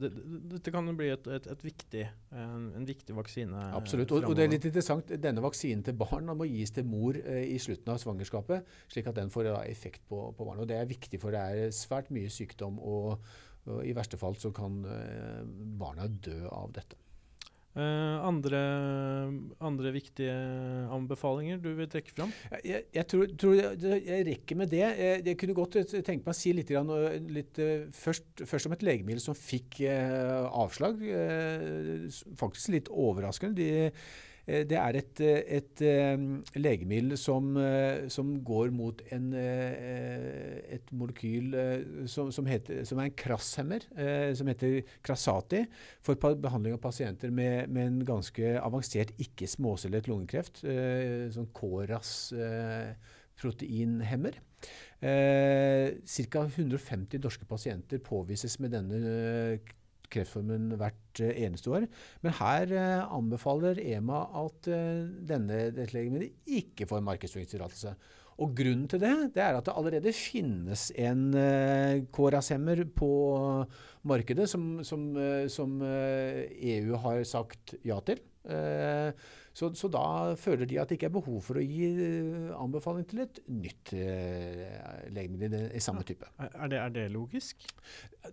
Dette 0.00 0.72
kan 0.72 0.86
jo 0.88 0.94
bli 0.96 1.10
et, 1.12 1.26
et, 1.28 1.46
et 1.52 1.64
viktig, 1.66 2.04
en, 2.32 2.70
en, 2.78 2.86
viktig 2.88 3.14
vaksine. 3.14 3.66
Absolutt. 3.76 4.14
Og, 4.16 4.30
og, 4.30 4.36
det 4.38 4.46
er 4.46 4.52
litt 4.54 4.64
interessant, 4.64 5.12
Denne 5.20 5.44
vaksinen 5.44 5.84
til 5.84 5.98
barn 6.00 6.32
må 6.32 6.48
gis 6.48 6.72
til 6.72 6.88
mor 6.88 7.18
eh, 7.20 7.44
i 7.52 7.58
slutten 7.60 7.92
av 7.92 8.00
svangerskapet, 8.00 8.64
slik 8.90 9.10
at 9.12 9.18
den 9.20 9.30
får 9.30 9.52
effekt 9.66 10.08
på, 10.08 10.30
på 10.32 10.48
barnet. 10.48 10.64
Og 10.64 10.70
Det 10.72 10.80
er 10.80 10.88
viktig, 10.88 11.20
for 11.20 11.36
det 11.36 11.42
er 11.44 11.76
svært 11.76 12.08
mye 12.16 12.32
sykdom 12.32 12.80
og 12.80 13.28
og 13.66 13.82
I 13.86 13.94
verste 13.96 14.18
fall 14.20 14.38
så 14.40 14.52
kan 14.54 14.78
eh, 14.90 15.42
barna 15.80 16.06
dø 16.08 16.44
av 16.52 16.72
dette. 16.76 16.98
Uh, 17.76 18.22
andre, 18.24 18.58
andre, 19.60 19.90
viktige 19.92 20.32
anbefalinger 20.96 21.58
du 21.60 21.74
vil 21.76 21.90
trekke 21.92 22.14
fram? 22.16 22.30
Jeg, 22.64 22.86
jeg 22.94 23.04
tror, 23.12 23.26
tror 23.36 23.52
jeg, 23.52 23.98
jeg, 24.06 24.24
rekker 24.30 24.56
med 24.56 24.70
det. 24.72 24.80
Jeg, 24.80 25.18
jeg, 25.26 25.36
kunne 25.42 25.56
godt 25.58 25.76
tenke 25.92 26.22
meg 26.22 26.32
å 26.32 26.38
si 26.38 26.54
litt, 26.56 26.72
litt 27.36 27.60
først, 27.98 28.46
først, 28.48 28.70
om 28.70 28.76
et 28.78 28.86
legemiddel 28.86 29.20
som 29.20 29.36
fikk 29.36 29.82
uh, 29.90 30.48
avslag. 30.62 31.04
Uh, 31.04 32.08
faktisk 32.40 32.72
litt 32.78 32.88
overraskende. 32.88 33.60
De, 33.60 33.90
Eh, 33.90 33.92
det 34.46 34.76
er 34.78 34.98
et, 35.00 35.20
eh, 35.20 35.40
et, 35.58 35.82
eh, 35.82 36.20
legemiddel 36.54 37.16
som, 37.18 37.56
som, 38.12 38.32
går 38.46 38.70
mot 38.70 39.02
en, 39.12 39.32
et 39.34 40.92
molekyl 40.94 41.56
som, 42.06 42.30
som, 42.30 42.46
heter, 42.46 42.84
som, 42.86 43.00
er 43.02 43.10
en 43.10 43.18
krasshemmer, 43.18 43.88
som 44.38 44.50
heter 44.52 44.80
Krasati, 45.02 45.64
for 46.04 46.14
behandling 46.14 46.76
av 46.76 46.82
pasienter 46.84 47.34
med, 47.34 47.68
med 47.74 47.90
en 47.90 48.00
ganske 48.06 48.54
avansert 48.60 49.12
ikke-småcellet 49.18 50.06
lungekreft, 50.10 50.62
sånn 51.34 51.50
KRAS 51.56 52.14
proteinhemmer. 53.36 54.38
Eh, 55.00 55.92
Ca. 56.30 56.46
150 56.46 57.20
norske 57.20 57.44
pasienter 57.48 58.00
påvises 58.00 58.58
med 58.62 58.72
denne 58.72 59.00
kreftformen 60.12 60.74
hvert 60.80 61.22
eh, 61.22 61.40
eneste 61.46 61.72
år. 61.72 61.86
Men 62.24 62.36
her 62.40 62.74
eh, 62.74 63.14
anbefaler 63.16 63.80
EMA 63.82 64.22
at 64.42 64.68
eh, 64.72 65.06
denne, 65.28 65.62
legemiddelet 65.80 66.54
ikke 66.60 66.88
får 66.90 67.04
markedsføringstillatelse. 67.06 67.96
Og 68.44 68.52
Grunnen 68.52 68.84
til 68.92 69.00
det, 69.00 69.14
det 69.32 69.40
er 69.40 69.56
at 69.56 69.64
det 69.64 69.72
allerede 69.72 70.12
finnes 70.12 70.90
en 71.00 71.30
uh, 71.32 72.02
KRAS-hemmer 72.12 72.82
på 72.92 73.08
markedet 74.04 74.44
som, 74.52 74.82
som, 74.84 75.06
uh, 75.16 75.46
som 75.48 75.78
EU 75.80 76.98
har 77.00 77.22
sagt 77.24 77.78
ja 77.80 77.96
til. 78.04 78.20
Uh, 78.44 79.16
så, 79.56 79.70
så, 79.72 79.88
da 79.88 80.34
føler 80.36 80.68
de 80.68 80.76
at 80.76 80.90
det 80.90 80.98
ikke 80.98 81.08
er 81.08 81.14
behov 81.14 81.38
for 81.46 81.56
å 81.56 81.62
gi 81.64 81.86
uh, 81.96 82.50
anbefaling 82.58 83.06
til 83.08 83.22
et 83.24 83.38
nytt 83.48 83.92
eh, 83.96 84.66
legemiddel 85.16 85.70
i 85.72 85.80
samme 85.80 86.04
type. 86.04 86.28
Er 86.44 86.68
det, 86.68 86.80
er 86.82 86.92
det 86.92 87.04
logisk? 87.14 87.64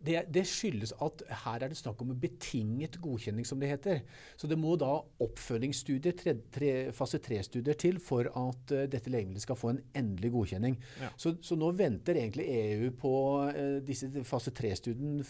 Det, 0.04 0.18
det, 0.34 0.44
skyldes 0.50 0.92
at 1.06 1.24
her 1.46 1.64
er 1.64 1.72
det 1.72 1.80
snakk 1.80 2.04
om 2.04 2.12
en 2.12 2.20
betinget 2.20 3.00
godkjenning, 3.04 3.48
som 3.48 3.62
det 3.62 3.72
heter. 3.72 4.04
Så 4.36 4.52
det 4.52 4.60
må 4.60 4.76
da 4.82 4.92
oppfølgingsstudier, 5.24 6.18
tre, 6.20 6.36
tre, 6.52 6.74
fase 6.98 7.22
3-studier 7.24 7.80
til 7.80 8.04
for 8.04 8.28
at 8.28 8.76
uh, 8.76 8.84
dette 8.92 9.14
legemiddelet 9.14 9.48
skal 9.48 9.60
få 9.60 9.72
en 9.72 9.82
endelig 9.96 10.34
godkjenning. 10.36 10.78
Ja. 11.06 11.14
Så, 11.16 11.38
så, 11.40 11.56
nå 11.56 11.72
venter 11.80 12.20
egentlig 12.20 12.50
EU 12.52 12.92
på 13.00 13.16
disse 13.88 14.12
fase 14.28 14.52
3-studiene 14.52 15.24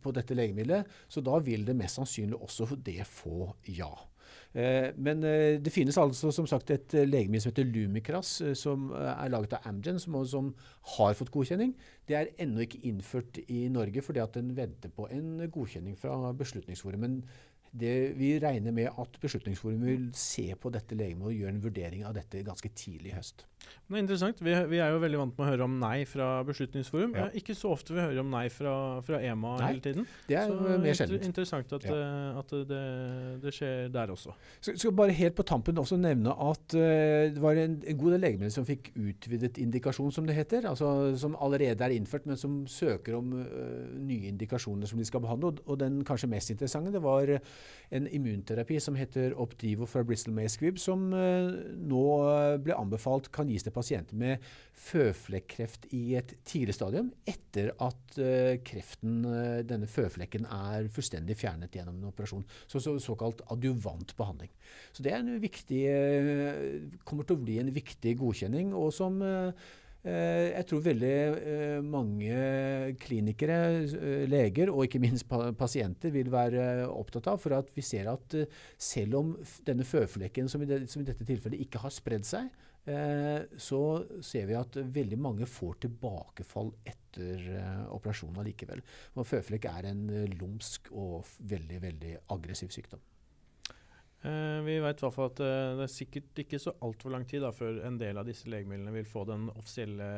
på 0.00 0.16
dette 0.16 0.36
legemiddelet. 0.38 0.98
Så 1.12 1.20
da 1.20 1.36
vil 1.44 1.68
det 1.68 1.76
mest 1.76 2.00
sannsynlig 2.00 2.40
også 2.40 2.72
det 2.80 3.02
få 3.04 3.50
ja. 3.76 3.92
Eh, 4.56 4.88
men 4.96 5.20
eh, 5.28 5.58
det 5.60 5.72
finnes 5.72 5.98
altså 6.00 6.30
som 6.32 6.46
sagt 6.48 6.70
et 6.72 6.94
eh, 6.96 7.04
legemiddel 7.04 7.42
som 7.44 7.52
heter 7.52 7.68
Lumikras, 7.68 8.30
som 8.56 8.88
er 8.96 9.28
laget 9.28 9.58
av 9.58 9.66
Amgen, 9.68 10.00
som, 10.00 10.16
som 10.24 10.48
har 10.96 11.16
fått 11.18 11.32
godkjenning. 11.34 11.74
Det 12.08 12.16
er 12.16 12.32
ennå 12.40 12.64
ikke 12.64 12.80
innført 12.88 13.40
i 13.52 13.66
Norge 13.72 14.04
fordi 14.04 14.22
at 14.22 14.38
den 14.38 14.54
venter 14.56 14.92
på 14.96 15.10
en 15.12 15.44
godkjenning 15.52 15.98
fra 16.00 16.32
Beslutningsforum. 16.38 17.04
Det, 17.76 17.94
vi 18.16 18.34
regner 18.42 18.74
med 18.74 18.88
at 18.88 19.18
Beslutningsforum 19.20 19.84
vil 19.86 20.08
se 20.16 20.48
på 20.60 20.72
dette 20.74 20.98
legemet 20.98 21.28
og 21.28 21.36
gjøre 21.36 21.54
en 21.54 21.62
vurdering 21.64 22.06
av 22.08 22.16
dette 22.16 22.44
ganske 22.46 22.70
tidlig 22.76 23.12
i 23.12 23.16
høst. 23.18 23.46
Det 23.86 23.94
er 23.94 24.02
interessant. 24.02 24.40
Vi, 24.42 24.52
vi, 24.66 24.78
er 24.82 24.90
jo 24.90 24.98
veldig 24.98 25.18
vant 25.20 25.36
med 25.36 25.44
å 25.44 25.48
høre 25.52 25.66
om 25.66 25.74
nei 25.78 26.00
fra 26.10 26.26
Beslutningsforum. 26.46 27.12
Ja. 27.14 27.26
Ikke 27.38 27.54
så 27.54 27.70
ofte 27.70 27.94
vi 27.94 28.02
hører 28.02 28.18
om 28.18 28.32
nei 28.32 28.48
fra, 28.50 28.72
fra 29.06 29.20
EMA 29.22 29.52
nei, 29.60 29.68
hele 29.68 29.82
tiden. 29.84 30.08
Det 30.26 30.38
er 30.40 30.50
så 30.50 30.78
mer 30.82 30.98
sjeldent. 30.98 31.26
Interessant 31.28 31.74
at, 31.76 31.86
ja. 31.86 31.94
uh, 31.94 32.40
at 32.40 32.54
det, 32.66 32.80
det, 33.44 33.52
skjer 33.54 33.92
der 33.94 34.10
også. 34.14 34.34
Så 34.58 34.74
skal 34.74 34.96
bare 34.98 35.14
helt 35.14 35.36
på 35.38 35.46
tampen 35.46 35.78
også 35.78 36.00
nevne 36.02 36.34
at 36.34 36.74
uh, 36.74 36.82
det 37.30 37.42
var 37.42 37.60
en, 37.62 37.78
en, 37.78 38.00
god 38.00 38.16
del 38.16 38.26
legemidler 38.26 38.54
som 38.56 38.66
fikk 38.66 38.90
utvidet 38.96 39.62
indikasjon, 39.62 40.10
som 40.14 40.26
det 40.26 40.34
heter. 40.34 40.66
Altså 40.72 40.90
som 41.22 41.38
allerede 41.38 41.86
er 41.86 41.94
innført, 41.94 42.26
men 42.26 42.40
som 42.40 42.64
søker 42.70 43.20
om 43.20 43.36
uh, 43.38 43.86
nye 44.02 44.32
indikasjoner 44.32 44.90
som 44.90 44.98
de 44.98 45.06
skal 45.06 45.22
behandle. 45.22 45.54
Og, 45.54 45.62
og, 45.66 45.78
den 45.84 46.02
kanskje 46.06 46.30
mest 46.32 46.50
interessante 46.50 46.90
det 46.90 47.04
var 47.06 47.30
en 47.94 48.08
immunterapi 48.10 48.78
som 48.82 48.96
heter 48.98 49.34
Opdivo 49.40 49.86
fra 49.88 50.02
Bristol 50.06 50.34
May 50.36 50.50
Squibb, 50.50 50.80
som 50.82 51.08
nå 51.10 52.04
ble 52.62 52.76
anbefalt 52.76 53.30
kan 53.34 53.50
gis 53.50 53.66
til 53.66 53.74
pasienter 53.74 54.18
med 54.18 54.44
føflekkreft 54.76 55.88
i 55.96 56.16
et 56.18 56.34
tidlig 56.46 56.76
stadium 56.76 57.12
etter 57.28 57.72
at 57.82 58.18
uh, 58.20 58.58
kreften, 58.66 59.22
denne 59.66 59.88
føflekken, 59.90 60.44
er 60.52 60.90
fullstendig 60.92 61.38
fjernet 61.38 61.74
gjennom 61.74 61.96
en 62.00 62.10
operasjon. 62.10 62.44
Så, 62.66 62.82
så, 62.82 62.96
såkalt 63.02 63.42
adjuvant 63.52 64.12
behandling. 64.18 64.52
Så 64.92 65.04
det 65.06 65.14
er 65.14 65.22
en 65.22 65.40
viktig, 65.42 65.82
kommer 67.06 67.26
til 67.26 67.38
å 67.38 67.42
bli 67.46 67.58
en 67.62 67.72
viktig 67.74 68.16
godkjenning, 68.20 68.74
og 68.76 68.92
som 68.94 69.20
jeg 70.06 70.66
tror 70.70 70.84
veldig 70.84 71.80
mange 71.82 72.36
klinikere, 73.02 73.56
leger 74.30 74.70
og 74.70 74.84
ikke 74.84 75.00
minst 75.02 75.26
pasienter 75.58 76.14
vil 76.14 76.30
være 76.30 76.86
opptatt 76.86 77.26
av. 77.32 77.40
For 77.42 77.56
at 77.58 77.72
vi 77.74 77.82
ser 77.82 78.12
at 78.12 78.36
selv 78.78 79.18
om 79.18 79.34
denne 79.66 79.86
føflekken, 79.88 80.46
som 80.52 80.62
i, 80.62 80.70
dette 80.70 81.26
tilfellet 81.26 81.66
ikke 81.66 81.82
har 81.82 81.94
spredd 81.94 82.28
seg, 82.28 82.52
Eh, 82.86 83.40
så 83.58 83.80
ser 84.22 84.46
vi 84.46 84.54
at 84.54 84.76
veldig 84.78 85.18
mange 85.18 85.48
får 85.50 85.80
tilbakefall 85.88 86.70
etter 86.86 87.42
operasjonen 87.90 88.38
allikevel. 88.44 88.82
Føflekk 89.26 89.66
er 89.72 89.90
en 89.90 90.06
lumsk 90.36 90.92
og 90.94 91.26
veldig, 91.50 91.82
veldig 91.82 92.16
aggressiv 92.36 92.70
sykdom. 92.74 93.02
Uh, 94.24 94.64
vi 94.66 94.78
vet 94.82 95.02
i 95.02 95.04
hvert 95.04 95.14
fall 95.14 95.30
at 95.30 95.42
det 95.42 95.84
er 95.84 95.92
sikkert 95.92 96.42
ikke 96.42 96.60
så 96.62 96.74
altfor 96.86 97.12
lang 97.14 97.26
tid 97.28 97.44
da, 97.44 97.52
før 97.54 97.82
en 97.86 98.00
del 98.00 98.18
av 98.18 98.26
disse 98.26 98.48
legemidlene 98.50 98.94
vil 98.96 99.08
få 99.08 99.26
den 99.28 99.48
offisielle 99.54 100.10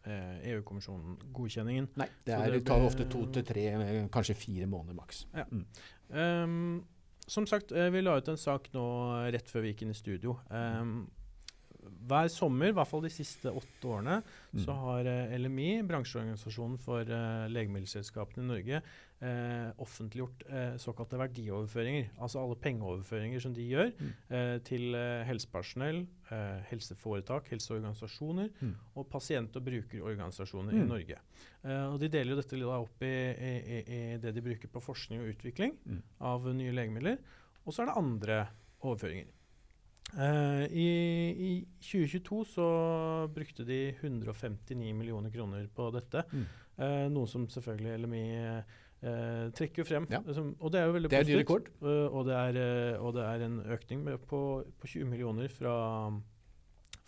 EU-kommisjonen 0.00 1.18
godkjenningen. 1.36 1.90
Nei, 2.00 2.06
det, 2.24 2.32
er, 2.32 2.54
det, 2.54 2.62
tar 2.64 2.80
ofte 2.80 3.04
to 3.12 3.26
til 3.34 3.44
tre, 3.44 3.66
kanskje 4.08 4.38
fire 4.38 4.68
måneder 4.70 4.96
maks. 4.96 5.26
Ja. 5.36 5.44
Mm. 5.50 5.66
Um, 6.08 6.62
som 7.28 7.44
sagt, 7.46 7.74
vi 7.76 8.00
la 8.00 8.14
ut 8.16 8.30
en 8.32 8.40
sak 8.40 8.70
nå 8.72 8.86
rett 9.28 9.52
før 9.52 9.66
vi 9.66 9.74
gikk 9.74 9.84
inn 9.84 9.92
i 9.92 9.98
studio. 9.98 10.38
Um, 10.48 11.02
hver 12.10 12.30
sommer, 12.32 12.70
i 12.70 12.76
hvert 12.76 12.88
fall 12.88 13.04
de 13.04 13.12
siste 13.12 13.50
åtte 13.52 13.88
årene, 13.88 14.20
mm. 14.52 14.62
så 14.64 14.74
har 14.84 15.08
eh, 15.10 15.36
LMI, 15.38 15.68
bransjeorganisasjonen 15.88 16.80
for 16.82 17.06
eh, 17.06 17.46
legemiddelselskapene 17.52 18.44
i 18.44 18.48
Norge, 18.48 18.80
eh, 19.20 19.70
offentliggjort 19.84 20.44
eh, 20.48 20.76
såkalte 20.80 21.18
verdioverføringer. 21.20 22.12
Altså 22.22 22.42
alle 22.42 22.58
pengeoverføringer 22.62 23.42
som 23.44 23.54
de 23.56 23.66
gjør 23.68 23.92
mm. 23.96 24.12
Eh, 24.30 24.56
til 24.66 24.94
eh, 24.94 25.24
helsepersonell, 25.28 26.04
helseforetak, 26.70 27.48
helseorganisasjoner 27.50 28.52
mm. 28.60 28.74
og 29.00 29.08
pasient- 29.10 29.56
og 29.58 29.64
brukerorganisasjoner 29.66 30.76
i 30.76 30.84
mm. 30.84 30.86
Norge. 30.86 31.16
og 31.90 31.96
De 31.98 32.06
deler 32.06 32.36
jo 32.36 32.38
dette 32.38 32.60
opp 32.70 33.02
i, 33.02 33.10
i, 33.34 33.80
i, 33.80 33.98
det 34.22 34.30
de 34.36 34.44
bruker 34.44 34.70
på 34.70 34.82
forskning 34.84 35.24
og 35.24 35.32
utvikling 35.32 35.74
mm. 35.82 35.98
av 36.30 36.46
nye 36.54 36.76
legemidler. 36.76 37.18
Og 37.64 37.74
så 37.74 37.82
er 37.82 37.90
det 37.90 37.98
andre 37.98 38.38
overføringer. 38.78 39.32
Uh, 40.16 40.64
i, 40.74 40.88
i, 41.30 41.50
2022 41.84 42.44
så 42.54 42.66
brukte 43.34 43.66
de 43.66 43.80
159 44.00 44.94
millioner 44.96 45.30
kroner 45.30 45.68
på 45.74 45.90
dette. 45.94 46.24
Mm. 46.32 46.46
Uh, 46.80 47.06
noe 47.12 47.30
som 47.30 47.46
selvfølgelig 47.50 48.04
LMI 48.04 48.24
uh, 48.40 49.46
trekker 49.56 49.86
frem. 49.86 50.08
Ja. 50.10 50.22
Som, 50.34 50.54
og 50.58 50.74
det 50.74 50.82
er 50.82 50.90
jo 50.90 50.96
veldig 50.98 51.12
det 51.12 51.20
er 51.20 51.28
positivt. 51.28 51.70
og, 51.86 52.20
det 52.26 52.36
er, 52.40 52.98
og 52.98 53.14
det 53.16 53.28
er 53.28 53.46
en 53.46 53.62
økning 53.76 54.04
på, 54.26 54.42
på 54.80 54.92
20 54.96 55.10
millioner 55.12 55.52
fra, 55.54 55.74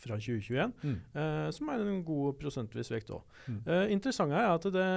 fra 0.02 0.18
2021, 0.18 0.74
mm. 0.82 0.98
som 1.54 1.72
er 1.72 1.86
en 1.86 2.02
god 2.06 2.38
prosentvis 2.40 2.90
vekt 2.94 3.12
òg. 3.14 3.22
Mm. 3.46 3.62
interessant 3.98 4.34
her 4.34 4.46
er 4.46 4.54
at 4.56 4.68
det, 4.68 4.90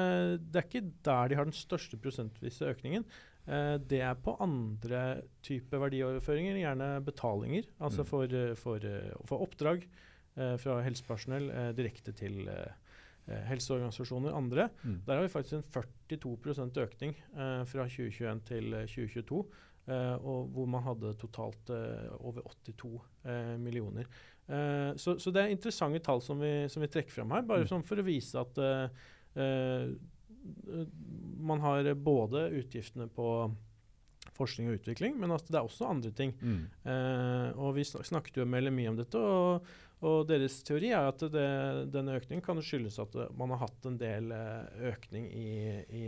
det, 0.46 0.62
er 0.62 0.70
ikke 0.70 0.88
der 1.06 1.32
de 1.32 1.40
har 1.40 1.50
den 1.50 1.58
største 1.58 1.98
prosentvise 2.02 2.70
økningen. 2.70 3.08
Eh, 3.46 3.76
det 3.90 4.00
er 4.02 4.18
på 4.18 4.34
andre 4.42 5.02
typer 5.46 5.84
verdioverføringer, 5.86 6.58
gjerne 6.64 6.90
betalinger. 7.06 7.68
Altså 7.80 8.06
mm. 8.06 8.10
for, 8.10 8.38
eh, 8.40 8.56
for, 8.58 8.88
eh, 8.90 9.14
for, 9.26 9.46
oppdrag 9.46 9.88
fra 10.60 10.82
helsepersonell 10.84 11.46
direkte 11.78 12.12
til 12.12 12.50
helseorganisasjoner 13.48 14.34
og 14.34 14.38
andre. 14.42 14.66
Mm. 14.84 14.98
Der 15.06 15.16
har 15.16 15.24
vi 15.24 15.30
faktisk 15.32 15.56
en 15.56 15.70
42% 16.12 16.80
økning 16.84 17.14
fra 17.72 17.86
2021 17.88 18.42
til 18.50 18.76
2022. 18.84 19.40
og 19.88 20.50
hvor 20.52 20.66
man 20.66 20.84
hadde 20.84 21.14
totalt 21.14 21.72
over 22.20 22.42
82 22.68 23.00
millioner. 23.64 24.12
Så, 24.98 25.16
så, 25.20 25.32
det 25.32 25.42
er 25.42 25.56
interessante 25.56 26.04
tall 26.04 26.20
som 26.22 26.42
vi, 26.42 26.68
som 26.68 26.84
vi 26.84 26.92
trekker 26.92 27.16
fram 27.16 27.32
her, 27.32 27.48
bare 27.48 27.64
mm. 27.64 27.72
sånn 27.72 27.88
for 27.88 28.04
å 28.04 28.04
vise 28.04 28.36
at 28.36 28.60
man 31.46 31.64
har 31.64 31.94
både 31.94 32.50
utgiftene 32.60 33.08
på 33.12 33.30
forskning 34.36 34.68
og 34.70 34.76
utvikling, 34.80 35.14
men 35.20 35.32
altså 35.34 35.48
det 35.52 35.58
er 35.60 35.66
også 35.68 35.90
andre 35.90 36.12
ting. 36.16 36.32
Mm. 36.42 36.64
Eh, 36.92 37.50
og 37.62 37.70
Vi 37.78 37.84
snakket 37.86 38.38
jo 38.42 38.46
med 38.50 38.74
mye 38.74 38.90
om 38.92 38.98
dette, 39.00 39.20
og, 39.20 39.52
og, 40.02 40.28
deres 40.30 40.56
teori 40.68 40.90
er 40.96 41.06
at 41.12 41.20
det, 41.32 41.50
denne 41.94 42.18
økningen 42.20 42.46
kan 42.46 42.64
skyldes 42.64 43.00
at 43.04 43.14
man 43.38 43.50
har 43.54 43.60
hatt 43.68 43.82
en 43.88 44.00
del 44.02 44.24
eh, 44.36 44.66
økning 44.92 45.24
i, 45.32 45.34
i, 46.02 46.04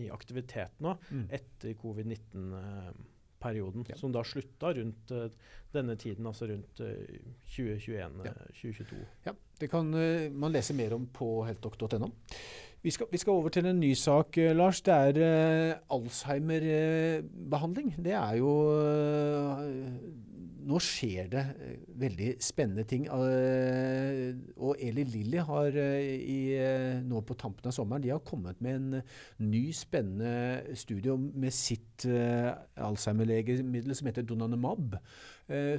i 0.00 0.02
aktivitet 0.10 0.74
nå 0.82 0.90
mm. 1.10 1.26
etter 1.38 1.70
covid-19-perioden, 1.80 3.82
ja. 3.92 3.96
som 4.00 4.10
da 4.14 4.20
slutta 4.26 4.68
rundt 4.76 5.04
uh, 5.14 5.18
denne 5.74 5.94
tiden, 6.00 6.24
altså 6.26 6.44
rundt 6.50 6.74
uh, 6.82 6.88
2021-2022. 7.54 8.92
Ja. 8.98 9.04
ja. 9.30 9.34
det 9.60 9.68
kan 9.70 9.86
man 10.34 10.54
lese 10.54 10.72
mer 10.74 10.90
om 10.96 11.04
på 11.14 11.28
heltdok.no. 11.46 12.08
Vi 12.82 12.90
skal, 12.90 13.06
vi 13.12 13.18
skal, 13.20 13.32
over 13.36 13.48
til 13.52 13.66
en 13.68 13.80
ny 13.80 13.92
sak, 13.92 14.38
eh, 14.40 14.56
Lars. 14.56 14.80
Det 14.80 14.94
er 14.94 15.18
eh, 15.20 15.74
Alzheimer-behandling. 15.92 17.94
Det 18.04 18.12
er 18.16 18.34
jo 18.40 18.72
eh, 18.72 19.60
Nå 20.70 20.78
skjer 20.84 21.24
det 21.32 21.42
veldig 21.98 22.36
spennende 22.44 22.84
ting. 22.84 23.10
og 23.10 24.76
Eli 24.78 25.04
Lilly 25.08 25.38
har 25.40 25.66
i, 25.72 26.58
nå 27.08 27.20
på 27.26 27.34
tampen 27.34 27.66
av 27.66 27.72
sommeren 27.74 28.02
de 28.04 28.10
har 28.12 28.20
kommet 28.20 28.60
med 28.60 28.74
en 28.76 29.02
ny, 29.38 29.72
spennende 29.72 30.60
studie 30.76 31.16
med 31.16 31.50
sitt 31.56 32.06
Alzheimer-legemiddel 32.06 33.94
som 33.96 34.06
heter 34.12 34.22
Donanemab, 34.28 34.94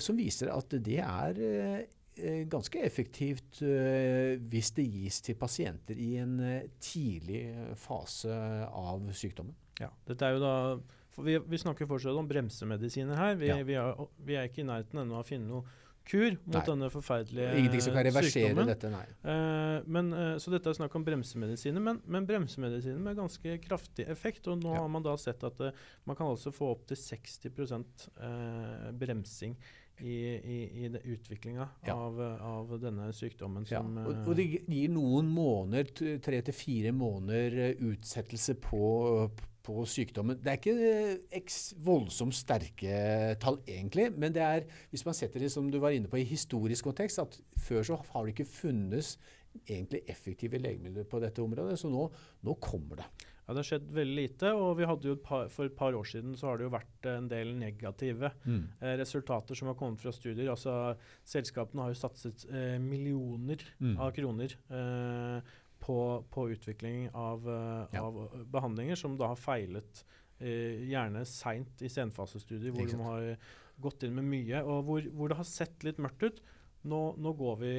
som 0.01 0.17
viser 0.17 0.49
at 0.51 0.73
det 0.73 0.99
er 1.05 1.37
Eh, 1.37 1.85
ganske 2.51 2.81
effektivt 2.83 3.61
eh, 3.63 4.35
hvis 4.51 4.73
det 4.75 4.85
gis 4.91 5.21
til 5.25 5.37
pasienter 5.39 5.97
i 5.97 6.15
en 6.21 6.39
eh, 6.43 6.69
tidlig 6.83 7.43
fase 7.79 8.33
av 8.67 9.05
sykdommen. 9.15 9.55
Ja, 9.79 9.89
dette 10.07 10.27
er 10.27 10.35
jo 10.35 10.41
da, 10.43 10.55
vi, 11.23 11.37
vi, 11.39 11.61
snakker 11.61 11.89
fortsatt 11.89 12.19
om 12.19 12.27
bremsemedisiner 12.29 13.17
her. 13.17 13.37
Vi, 13.39 13.47
ja. 13.49 13.61
vi, 13.65 13.77
er, 13.79 14.03
vi 14.27 14.37
er, 14.37 14.49
ikke 14.49 14.65
i 14.65 14.67
nærheten 14.67 15.01
ennå 15.01 15.17
av 15.17 15.25
å 15.25 15.29
finne 15.29 15.49
noe 15.49 15.79
kur 16.11 16.33
mot 16.33 16.55
nei. 16.55 16.63
denne 16.65 16.87
forferdelige 16.91 17.49
Ingenting 17.59 17.83
som 17.85 17.93
kan 17.95 18.05
reversere 18.07 18.31
sykdommen. 18.49 18.69
dette, 18.71 18.89
nei. 18.91 19.03
Eh, 19.31 19.89
men, 19.95 20.09
eh, 20.17 20.31
så 20.41 20.53
dette 20.53 20.71
er 20.71 20.77
snakk 20.77 20.95
om 20.97 21.05
bremsemedisiner, 21.07 21.83
men, 21.83 22.01
men 22.09 22.27
bremsemedisiner 22.27 22.99
med 23.05 23.19
ganske 23.19 23.57
kraftig 23.63 24.07
effekt. 24.11 24.49
Og 24.51 24.59
nå 24.59 24.73
ja. 24.73 24.81
har 24.81 24.89
man 24.91 25.05
da 25.05 25.13
sett 25.21 25.45
at 25.47 25.61
eh, 25.63 25.77
man 26.09 26.17
kan 26.19 26.31
altså 26.33 26.53
få 26.55 26.73
opptil 26.75 26.99
60% 26.99 28.09
bremsing 28.97 29.55
i, 29.99 30.15
i, 30.33 30.57
i 30.85 30.89
utviklinga 31.13 31.67
ja. 31.85 31.93
av, 31.93 32.19
av, 32.41 32.73
denne 32.81 33.11
sykdommen. 33.13 33.65
Som, 33.69 33.97
ja. 33.97 34.07
og, 34.07 34.23
og, 34.25 34.35
det 34.39 34.47
gir 34.47 34.91
noen 34.93 35.29
måneder, 35.31 36.19
tre 36.23 36.41
til 36.47 36.57
fire 36.57 36.93
måneder 36.95 37.57
eh, 37.67 37.83
utsettelse 37.91 38.57
på, 38.63 38.85
på 39.65 39.83
sykdommen. 39.89 40.39
Det 40.41 40.51
er 40.51 40.59
ikke 41.39 41.75
voldsomt 41.85 42.35
sterke 42.37 43.35
tall, 43.41 43.59
egentlig, 43.69 44.09
men 44.17 44.33
det 44.35 44.45
er, 44.45 44.65
hvis 44.93 45.05
man 45.07 45.17
setter 45.17 45.43
det 45.43 45.51
som 45.53 45.69
du 45.71 45.79
var 45.81 45.95
inne 45.95 46.11
på 46.11 46.19
i 46.21 46.27
historisk 46.27 46.89
kontekst, 46.89 47.21
at 47.21 47.37
før 47.61 47.85
så 47.91 47.99
har 48.13 48.25
det 48.25 48.35
ikke 48.35 48.49
funnes 48.49 49.15
egentlig 49.67 50.01
effektive 50.09 50.61
legemidler 50.61 51.05
på 51.09 51.19
dette 51.21 51.43
området, 51.43 51.79
så 51.79 51.91
nå, 51.91 52.07
nå 52.47 52.55
kommer 52.63 53.01
det. 53.01 53.09
Ja, 53.51 53.55
Det 53.55 53.59
har 53.59 53.67
skjedd 53.67 53.87
veldig 53.91 54.15
lite. 54.15 54.51
og 54.53 54.77
vi 54.79 54.87
hadde 54.87 55.07
jo 55.09 55.15
et 55.17 55.23
par, 55.25 55.49
For 55.49 55.67
et 55.67 55.75
par 55.75 55.93
år 55.97 56.05
siden 56.07 56.37
så 56.37 56.47
har 56.47 56.57
det 56.57 56.67
jo 56.67 56.75
vært 56.75 57.07
en 57.11 57.27
del 57.27 57.55
negative 57.59 58.31
mm. 58.45 58.61
eh, 58.79 58.95
resultater 59.01 59.57
som 59.57 59.67
har 59.67 59.75
kommet 59.75 59.99
fra 59.99 60.13
studier. 60.15 60.49
Altså 60.53 60.95
Selskapene 61.27 61.83
har 61.83 61.91
jo 61.91 61.99
satset 61.99 62.45
eh, 62.47 62.77
millioner 62.79 63.59
mm. 63.79 63.97
av 63.97 64.13
kroner 64.15 64.55
eh, 64.71 65.51
på, 65.81 65.97
på, 66.33 66.47
utvikling 66.53 67.09
av, 67.17 67.47
eh, 67.49 67.97
ja. 67.97 68.05
av, 68.05 68.21
behandlinger 68.53 68.99
som 68.99 69.17
da 69.19 69.31
har 69.33 69.39
feilet 69.39 70.03
eh, 70.39 70.87
gjerne 70.91 71.25
seint 71.29 71.83
i 71.83 71.91
senfasestudier, 71.91 72.73
hvor 72.75 72.89
de 72.89 73.01
har 73.05 73.27
gått 73.81 74.05
inn 74.05 74.17
med 74.17 74.29
mye, 74.29 74.63
og 74.63 74.83
hvor, 74.87 75.05
hvor 75.15 75.31
det 75.31 75.39
har 75.41 75.47
sett 75.47 75.87
litt 75.87 76.01
mørkt 76.01 76.27
ut. 76.27 76.43
Nå, 76.81 76.99
nå, 77.21 77.31
går 77.37 77.57
vi, 77.59 77.71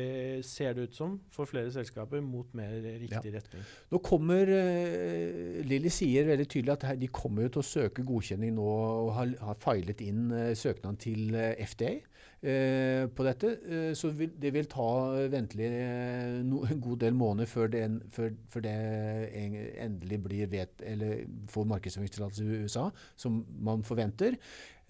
ser 0.46 0.76
det 0.76 0.84
ut 0.86 0.94
som, 0.94 1.16
for 1.34 1.48
flere 1.50 1.72
selskaper 1.74 2.22
mot 2.22 2.52
mer 2.54 2.70
riktig 3.00 3.32
ja. 3.32 3.40
retning. 3.40 3.64
Nå 3.90 3.98
kommer 4.04 4.46
uh, 4.46 5.58
Lilly 5.66 5.90
sier 5.90 6.28
veldig 6.28 6.46
tydelig 6.46 6.76
at 6.76 6.86
de 7.00 7.08
kommer 7.10 7.50
til 7.50 7.64
å 7.64 7.66
søke 7.66 8.04
godkjenning 8.06 8.54
nå 8.54 8.68
og 8.68 9.10
har, 9.16 9.34
har 9.42 9.58
feilet 9.62 10.04
inn 10.06 10.28
uh, 10.30 10.52
søknaden 10.58 11.00
til 11.02 11.34
eh, 11.34 11.58
FDA 11.66 11.96
uh, 11.98 13.10
på 13.10 13.26
dette. 13.26 13.52
så 13.98 14.12
vil, 14.14 14.30
det 14.38 14.54
vil 14.54 14.70
ta 14.70 14.88
ventelig 15.32 15.72
no, 16.46 16.61
god 16.92 17.02
del 17.04 17.16
måneder 17.18 17.50
før 17.50 17.72
det, 17.72 17.82
før, 18.14 18.30
før 18.52 18.66
det 18.68 18.76
endelig 19.82 20.20
blir 20.26 20.52
vet, 20.52 20.84
eller 20.86 21.24
får 21.50 21.66
markedsføringstillatelse 21.74 22.46
i 22.46 22.62
USA, 22.66 22.86
som 23.16 23.42
man 23.60 23.84
forventer. 23.86 24.38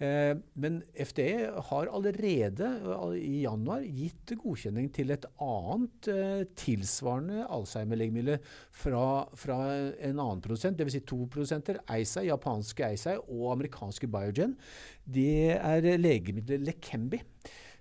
Eh, 0.03 0.33
men 0.59 0.79
FDE 0.97 1.51
har 1.69 1.89
allerede 1.93 2.69
eh, 2.81 3.17
i 3.19 3.43
januar 3.43 3.83
gitt 3.85 4.33
godkjenning 4.41 4.89
til 4.95 5.13
et 5.13 5.27
annet 5.43 6.09
eh, 6.11 6.45
tilsvarende 6.59 7.45
Alzheimer-legemiddel 7.45 8.39
fra, 8.73 9.05
fra, 9.37 9.59
en 10.01 10.17
annen 10.17 10.41
produsent, 10.43 10.79
dvs. 10.79 10.97
Si 10.97 11.03
to 11.07 11.21
produsenter, 11.31 11.79
Eisai, 11.93 12.25
japanske 12.31 12.87
Eisai 12.89 13.19
og 13.21 13.51
amerikanske 13.53 14.09
Biogen. 14.11 14.57
Det 15.05 15.53
er 15.59 15.93
legemiddelet 16.01 16.73
Lekembi. 16.73 17.21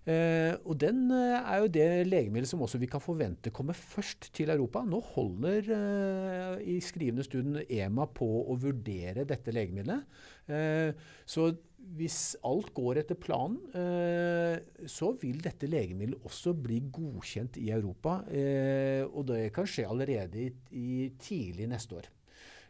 Eh, 0.03 0.55
og 0.67 0.75
den 0.83 1.05
eh, 1.15 1.37
er 1.39 1.61
jo 1.63 1.69
det 1.71 1.87
legemiddelet 2.09 2.51
som 2.51 2.63
også 2.65 2.81
vi 2.83 2.89
kan 2.91 3.03
forvente 3.03 3.53
kommer 3.55 3.77
først 3.79 4.33
til 4.35 4.51
Europa. 4.51 4.83
Nå 4.83 4.99
holder 5.13 5.69
eh, 5.77 6.63
i 6.75 6.79
skrivende 6.83 7.27
stund 7.27 7.61
EMA 7.69 8.09
på 8.11 8.27
å 8.43 8.57
vurdere 8.59 9.27
dette 9.29 9.55
legemiddelet. 9.55 10.09
Eh, 10.51 11.05
så 11.23 11.53
hvis 11.93 12.35
alt 12.47 12.73
går 12.75 13.03
etter 13.03 13.19
planen, 13.19 13.61
eh, 13.79 14.87
så 14.91 15.13
vil 15.23 15.39
dette 15.43 15.71
legemiddelet 15.71 16.27
også 16.27 16.55
bli 16.59 16.81
godkjent 16.91 17.61
i 17.63 17.71
Europa. 17.75 18.23
Eh, 18.31 19.05
og 19.07 19.29
det 19.31 19.53
kan 19.55 19.69
skje 19.71 19.87
allerede 19.87 20.43
i, 20.43 20.49
i 20.79 20.97
tidlig 21.23 21.71
neste 21.71 22.01
år. 22.01 22.11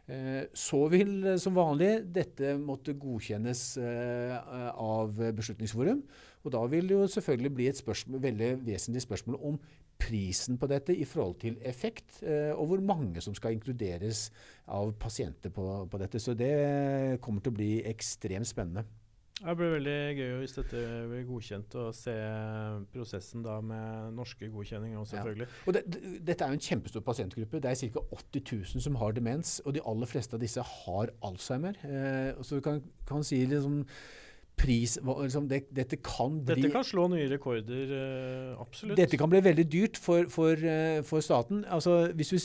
Så 0.03 0.81
vil 0.91 1.37
som 1.39 1.55
vanlig 1.55 2.01
dette 2.11 2.57
måtte 2.59 2.91
godkjennes 2.99 3.61
av 3.79 5.21
Beslutningsforum. 5.37 6.01
Og 6.43 6.51
da 6.51 6.63
vil 6.67 6.89
det 6.89 6.97
jo 6.97 7.07
selvfølgelig 7.07 7.53
bli 7.55 7.67
et 7.71 7.79
spørsmål, 7.79 8.21
veldig 8.23 8.49
vesentlig 8.65 9.03
spørsmål 9.05 9.37
om 9.51 9.59
prisen 10.03 10.57
på 10.59 10.67
dette 10.67 10.95
i 10.95 11.05
forhold 11.07 11.37
til 11.39 11.55
effekt, 11.61 12.17
og 12.57 12.65
hvor 12.67 12.81
mange 12.83 13.21
som 13.23 13.35
skal 13.37 13.55
inkluderes 13.55 14.25
av 14.67 14.91
pasienter 14.99 15.53
på, 15.53 15.67
på 15.87 16.01
dette. 16.01 16.19
Så 16.19 16.33
det 16.35 17.21
kommer 17.23 17.45
til 17.45 17.53
å 17.53 17.59
bli 17.61 17.71
ekstremt 17.87 18.49
spennende. 18.49 18.83
Det 19.43 19.53
blir 19.59 19.73
veldig 19.73 19.95
gøy 20.15 20.33
hvis 20.39 20.53
dette 20.55 20.81
blir 21.09 21.23
godkjent, 21.27 21.73
å 21.75 21.89
se 21.95 22.13
prosessen 22.93 23.43
da 23.43 23.57
med 23.65 24.13
norske 24.15 24.47
godkjenninger 24.53 25.01
òg, 25.01 25.07
selvfølgelig. 25.09 25.47
Ja. 25.49 25.63
Og 25.67 25.75
det, 25.75 25.81
det, 25.91 26.11
dette 26.29 26.45
er 26.45 26.53
jo 26.53 26.59
en 26.59 26.67
kjempestor 26.67 27.03
pasientgruppe. 27.03 27.59
Det 27.63 27.71
er 27.71 27.95
ca. 27.97 28.03
80 28.21 28.43
000 28.77 28.85
som 28.85 28.99
har 29.01 29.15
demens, 29.17 29.57
og 29.65 29.75
de 29.75 29.83
aller 29.89 30.09
fleste 30.09 30.37
av 30.37 30.43
disse 30.43 30.63
har 30.63 31.11
Alzheimer. 31.27 31.79
Eh, 31.83 32.43
så 32.45 32.59
du 32.59 32.63
kan, 32.63 32.79
kan 33.09 33.25
si 33.27 33.41
liksom 33.49 33.81
pris 34.63 34.95
liksom 35.03 35.47
det, 35.51 35.59
Dette 35.75 35.99
kan 36.03 36.37
bli 36.39 36.55
Dette 36.57 36.71
kan 36.73 36.85
slå 36.87 37.07
nye 37.11 37.27
rekorder, 37.31 37.91
uh, 37.91 38.61
absolutt. 38.63 38.97
Dette 38.99 39.19
kan 39.19 39.31
bli 39.31 39.41
veldig 39.43 39.65
dyrt 39.71 39.99
for, 39.99 40.29
for, 40.33 40.59
uh, 40.59 41.01
for 41.07 41.23
staten. 41.25 41.63
Altså, 41.67 42.11
hvis 42.15 42.33
vi 42.35 42.41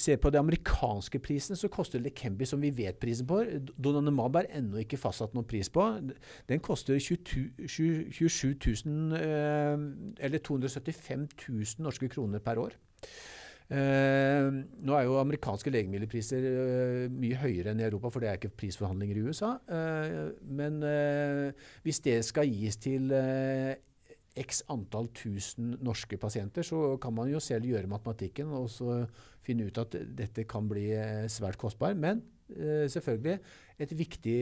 ser 0.00 0.18
på 0.22 0.32
de 0.34 0.40
amerikanske 0.40 1.20
prisene, 1.24 1.58
så 1.58 1.70
koster 1.72 2.02
Lekembi, 2.02 2.48
som 2.48 2.62
vi 2.62 2.72
vet 2.74 2.98
prisen 3.02 3.28
på 3.30 3.42
Donanumab 3.78 4.40
er 4.42 4.50
ennå 4.58 4.82
ikke 4.82 5.00
fastsatt 5.00 5.36
noen 5.36 5.48
pris 5.48 5.70
på. 5.72 5.86
Den 6.50 6.64
koster 6.64 6.98
22, 6.98 7.68
27 7.68 8.54
000, 8.86 9.14
uh, 9.14 10.18
eller 10.24 10.42
275 10.42 11.28
000 11.48 11.86
norske 11.86 12.10
kroner 12.12 12.42
per 12.44 12.62
år. 12.66 12.76
Eh, 13.72 14.46
nå 14.84 14.92
er 14.92 15.06
jo 15.06 15.16
amerikanske 15.22 15.72
legemiddelpriser 15.72 16.44
eh, 16.50 17.06
mye 17.08 17.38
høyere 17.40 17.72
enn 17.72 17.80
i 17.80 17.86
Europa, 17.86 18.10
for 18.12 18.20
det 18.20 18.28
er 18.28 18.36
ikke 18.36 18.52
prisforhandlinger 18.60 19.16
i 19.16 19.24
USA. 19.24 19.54
Eh, 19.64 20.20
men 20.44 20.82
hvis 21.86 22.02
det 22.04 22.20
skal 22.28 22.50
gis 22.50 22.78
til 22.82 23.08
x 24.34 24.64
antall 24.72 25.08
tusen 25.14 25.76
norske 25.84 26.18
pasienter, 26.20 26.66
så 26.66 26.98
kan 27.00 27.14
man 27.16 27.30
jo 27.30 27.40
selv 27.40 27.70
gjøre 27.70 27.90
matematikken 27.90 28.52
og 28.52 28.68
så 28.72 29.04
finne 29.44 29.68
ut 29.68 29.80
at 29.80 29.96
dette 30.18 30.44
kan 30.50 30.68
bli 30.68 30.90
svært 31.30 31.60
kostbar. 31.60 31.94
Men 31.96 32.24
selvfølgelig 32.44 33.38
et 33.80 33.92
viktig 33.96 34.34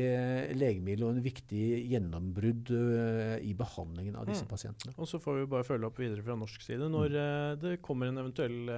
legemiddel 0.58 1.04
og 1.06 1.12
en 1.12 1.22
viktig 1.22 1.66
gjennombrudd 1.92 2.72
i 2.72 3.52
behandlingen 3.56 4.16
av 4.18 4.26
disse 4.26 4.42
mm. 4.42 4.50
pasientene. 4.50 4.96
Og 4.96 5.06
Så 5.08 5.20
får 5.22 5.38
vi 5.38 5.50
bare 5.52 5.68
følge 5.68 5.86
opp 5.86 6.00
videre 6.02 6.24
fra 6.24 6.34
norsk 6.40 6.64
side 6.64 6.88
når 6.90 7.14
mm. 7.14 7.60
det 7.62 7.76
kommer 7.84 8.10
en 8.10 8.24
eventuell 8.24 8.72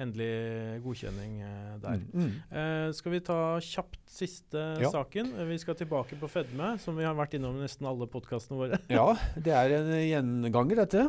endelig 0.00 0.80
godkjenning 0.84 1.38
eh, 1.44 1.76
der. 1.82 2.00
Mm, 2.02 2.26
mm. 2.26 2.32
Eh, 2.60 2.88
skal 2.96 3.14
vi 3.14 3.22
ta 3.24 3.38
kjapt 3.64 4.02
siste 4.12 4.64
ja. 4.82 4.90
saken? 4.92 5.32
Eh, 5.36 5.48
vi 5.48 5.58
skal 5.62 5.78
tilbake 5.78 6.18
på 6.20 6.30
fedme, 6.30 6.74
som 6.82 6.98
vi 6.98 7.06
har 7.06 7.16
vært 7.16 7.38
innom 7.38 7.56
i 7.56 7.64
nesten 7.64 7.88
alle 7.88 8.08
podkastene 8.10 8.60
våre. 8.60 8.80
ja, 8.92 9.08
det 9.40 9.56
er 9.56 9.78
en 9.78 9.90
gjenganger, 9.94 10.84
dette. 10.84 11.06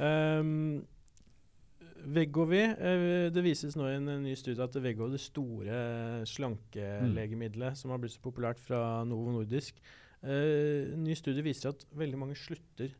Um, 0.00 0.80
Vegovi, 2.02 2.62
eh, 2.64 3.28
Det 3.30 3.44
vises 3.44 3.76
nå 3.78 3.86
i 3.86 3.96
en, 3.98 4.08
en 4.10 4.24
ny 4.24 4.32
studie 4.38 4.64
at 4.64 4.74
Vegovi, 4.74 5.12
det 5.14 5.22
store 5.22 5.82
slankelegemiddelet 6.26 7.76
mm. 7.76 7.78
som 7.78 7.92
har 7.92 8.00
blitt 8.02 8.16
så 8.16 8.24
populært 8.24 8.62
fra 8.62 9.02
Novo 9.08 9.36
Nordisk, 9.36 9.78
En 10.22 11.02
ny 11.02 11.16
studie 11.18 11.42
viser 11.42 11.72
at 11.72 11.80
veldig 11.98 12.18
mange 12.20 12.36
slutter 12.38 12.92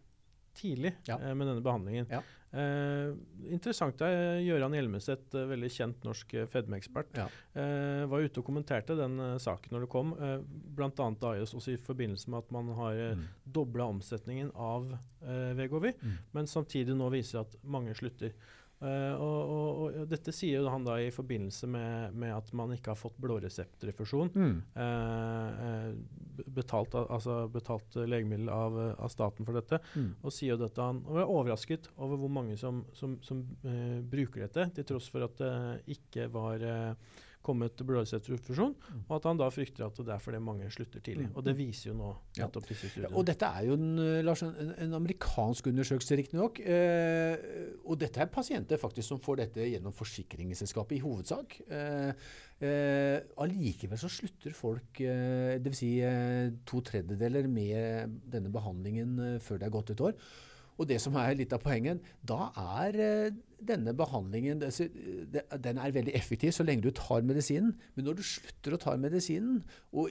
tidlig 0.58 0.94
ja. 1.08 1.18
eh, 1.18 1.34
med 1.34 1.48
denne 1.48 1.64
behandlingen. 1.64 2.08
Ja. 2.10 2.22
Eh, 2.52 3.14
interessant 3.48 4.02
er 4.04 4.42
Gøran 4.44 4.74
Hjelmeset, 4.76 5.24
eh, 5.32 5.46
veldig 5.48 5.70
kjent 5.72 6.02
norsk 6.04 6.34
eh, 6.36 6.48
fedmeekspert, 6.52 7.14
ja. 7.16 7.24
eh, 7.56 8.02
var 8.12 8.26
ute 8.26 8.42
og 8.42 8.48
kommenterte 8.50 8.96
den 8.98 9.16
saken 9.40 9.72
når 9.72 9.86
det 9.86 9.92
kom. 9.94 10.12
eh, 10.20 10.36
Bl.a. 10.76 10.90
også 10.90 11.62
i 11.72 11.78
forbindelse 11.80 12.28
med 12.32 12.42
at 12.42 12.52
man 12.52 12.68
har 12.76 13.00
eh, 13.00 13.14
mm. 13.16 13.24
dobla 13.56 13.88
omsetningen 13.94 14.52
av 14.52 14.90
eh, 14.92 15.54
Vegovi, 15.56 15.94
mm. 15.96 16.18
men 16.36 16.50
samtidig 16.50 16.96
nå 16.98 17.08
viser 17.14 17.40
at 17.46 17.56
mange 17.64 17.96
slutter. 17.96 18.36
Uh, 18.82 19.14
og, 19.14 19.40
og, 19.54 19.66
og, 19.86 19.98
dette 20.10 20.32
sier 20.34 20.66
han 20.66 20.82
da 20.86 20.96
i 20.98 21.12
forbindelse 21.14 21.68
med, 21.70 22.16
med 22.18 22.34
at 22.34 22.48
man 22.58 22.72
ikke 22.74 22.90
har 22.92 22.98
fått 22.98 23.18
blåreseptrefusjon. 23.22 24.32
Mm. 24.34 24.56
Uh, 24.74 26.42
betalt, 26.50 26.96
altså 27.02 27.44
betalt 27.52 27.94
legemiddel 27.94 28.50
av, 28.50 28.78
av, 28.96 29.12
staten 29.12 29.46
for 29.46 29.58
dette. 29.60 29.78
Mm. 29.94 30.10
Og 30.22 30.34
sier 30.34 30.56
jo 30.56 30.62
dette 30.64 30.82
han 30.82 31.02
og 31.06 31.20
er 31.22 31.30
overrasket 31.30 31.92
over 31.94 32.18
hvor 32.24 32.32
mange 32.40 32.58
som, 32.58 32.82
som, 32.98 33.18
som 33.22 33.44
uh, 33.66 34.00
bruker 34.02 34.48
dette, 34.48 34.66
til 34.74 34.88
tross 34.90 35.10
for 35.12 35.28
at 35.28 35.38
det 35.38 35.54
ikke 35.94 36.26
var 36.32 36.66
kommet 37.44 37.80
blodreseptrefusjon, 37.82 38.74
mm. 38.74 39.00
og 39.08 39.16
at 39.16 39.26
han 39.28 39.40
da 39.40 39.48
frykter 39.52 39.86
at 39.86 39.98
det 39.98 40.14
er 40.14 40.22
fordi 40.22 40.40
mange 40.42 40.68
slutter 40.72 41.02
tidlig. 41.02 41.28
Mm. 41.30 41.34
Og 41.36 41.46
det 41.46 41.56
viser 41.58 41.90
jo 41.90 41.96
nå 41.98 42.12
nettopp 42.38 42.68
disse 42.70 42.90
studiene. 42.90 43.10
Ja, 43.10 43.16
og 43.18 43.26
dette 43.28 43.48
er 43.48 43.66
jo 43.68 43.76
en, 43.78 43.90
eh, 44.02 44.20
Lars, 44.26 44.44
en, 44.46 44.72
en 44.86 44.96
amerikansk 45.00 45.72
undersøkelse, 45.72 46.18
riktignok. 46.22 46.62
Eh, 46.62 47.34
og 47.82 47.98
dette 48.02 48.22
er 48.22 48.30
pasienter 48.32 48.80
faktisk 48.80 49.10
som 49.10 49.20
får 49.22 49.42
dette 49.42 49.68
gjennom 49.72 49.94
forsikringsselskapet 49.96 50.98
i 50.98 51.02
hovedsak. 51.02 51.58
Eh, 51.66 52.30
eh, 52.62 53.18
allikevel 53.42 54.00
så 54.00 54.10
slutter 54.12 54.54
folk, 54.56 55.02
eh, 55.02 55.58
dvs. 55.62 55.82
Si, 55.82 55.92
eh, 56.06 56.52
to 56.68 56.82
tredjedeler 56.86 57.48
med 57.50 58.20
denne 58.30 58.52
behandlingen 58.54 59.18
eh, 59.18 59.38
før 59.42 59.58
det 59.58 59.68
er 59.68 59.76
gått 59.76 59.94
et 59.96 60.06
år. 60.10 60.16
Og 60.80 60.88
det 60.88 60.98
som 61.02 61.16
er 61.20 61.36
litt 61.38 61.52
av 61.54 61.62
poenget, 61.62 62.02
da 62.26 62.50
er 62.80 62.98
eh, 63.02 63.38
denne 63.62 63.94
behandlingen 63.94 64.62
den 64.62 65.78
er 65.78 65.94
veldig 65.94 66.14
effektiv 66.18 66.54
så 66.56 66.66
lenge 66.66 66.86
du 66.86 66.92
tar 66.96 67.24
medisinen. 67.26 67.76
Men 67.94 68.08
når 68.08 68.20
du 68.20 68.26
slutter 68.26 68.76
å 68.76 68.82
ta 68.82 68.96
medisinen 69.00 69.60
og 69.92 70.10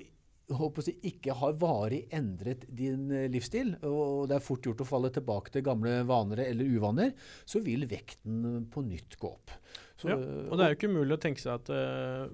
håper 0.57 0.83
å 0.83 0.93
ikke 1.07 1.35
har 1.37 1.57
varig 1.59 2.01
endret 2.13 2.65
din 2.67 3.09
eh, 3.15 3.27
livsstil, 3.31 3.73
og 3.87 4.29
det 4.29 4.37
er 4.37 4.45
fort 4.45 4.67
gjort 4.67 4.83
å 4.83 4.87
falle 4.87 5.11
tilbake 5.13 5.53
til 5.53 5.65
gamle 5.65 6.01
vaner 6.09 6.43
eller 6.45 6.71
uvaner, 6.75 7.13
så 7.45 7.61
vil 7.63 7.87
vekten 7.89 8.67
på 8.71 8.85
nytt 8.85 9.17
gå 9.21 9.31
opp. 9.31 9.55
Så, 9.95 10.09
ja, 10.11 10.17
og 10.17 10.57
det 10.57 10.65
er 10.65 10.73
jo 10.73 10.79
ikke 10.79 10.91
umulig 10.91 11.17
å 11.17 11.21
tenke 11.21 11.43
seg 11.43 11.59
at 11.59 11.69
uh, 11.69 12.31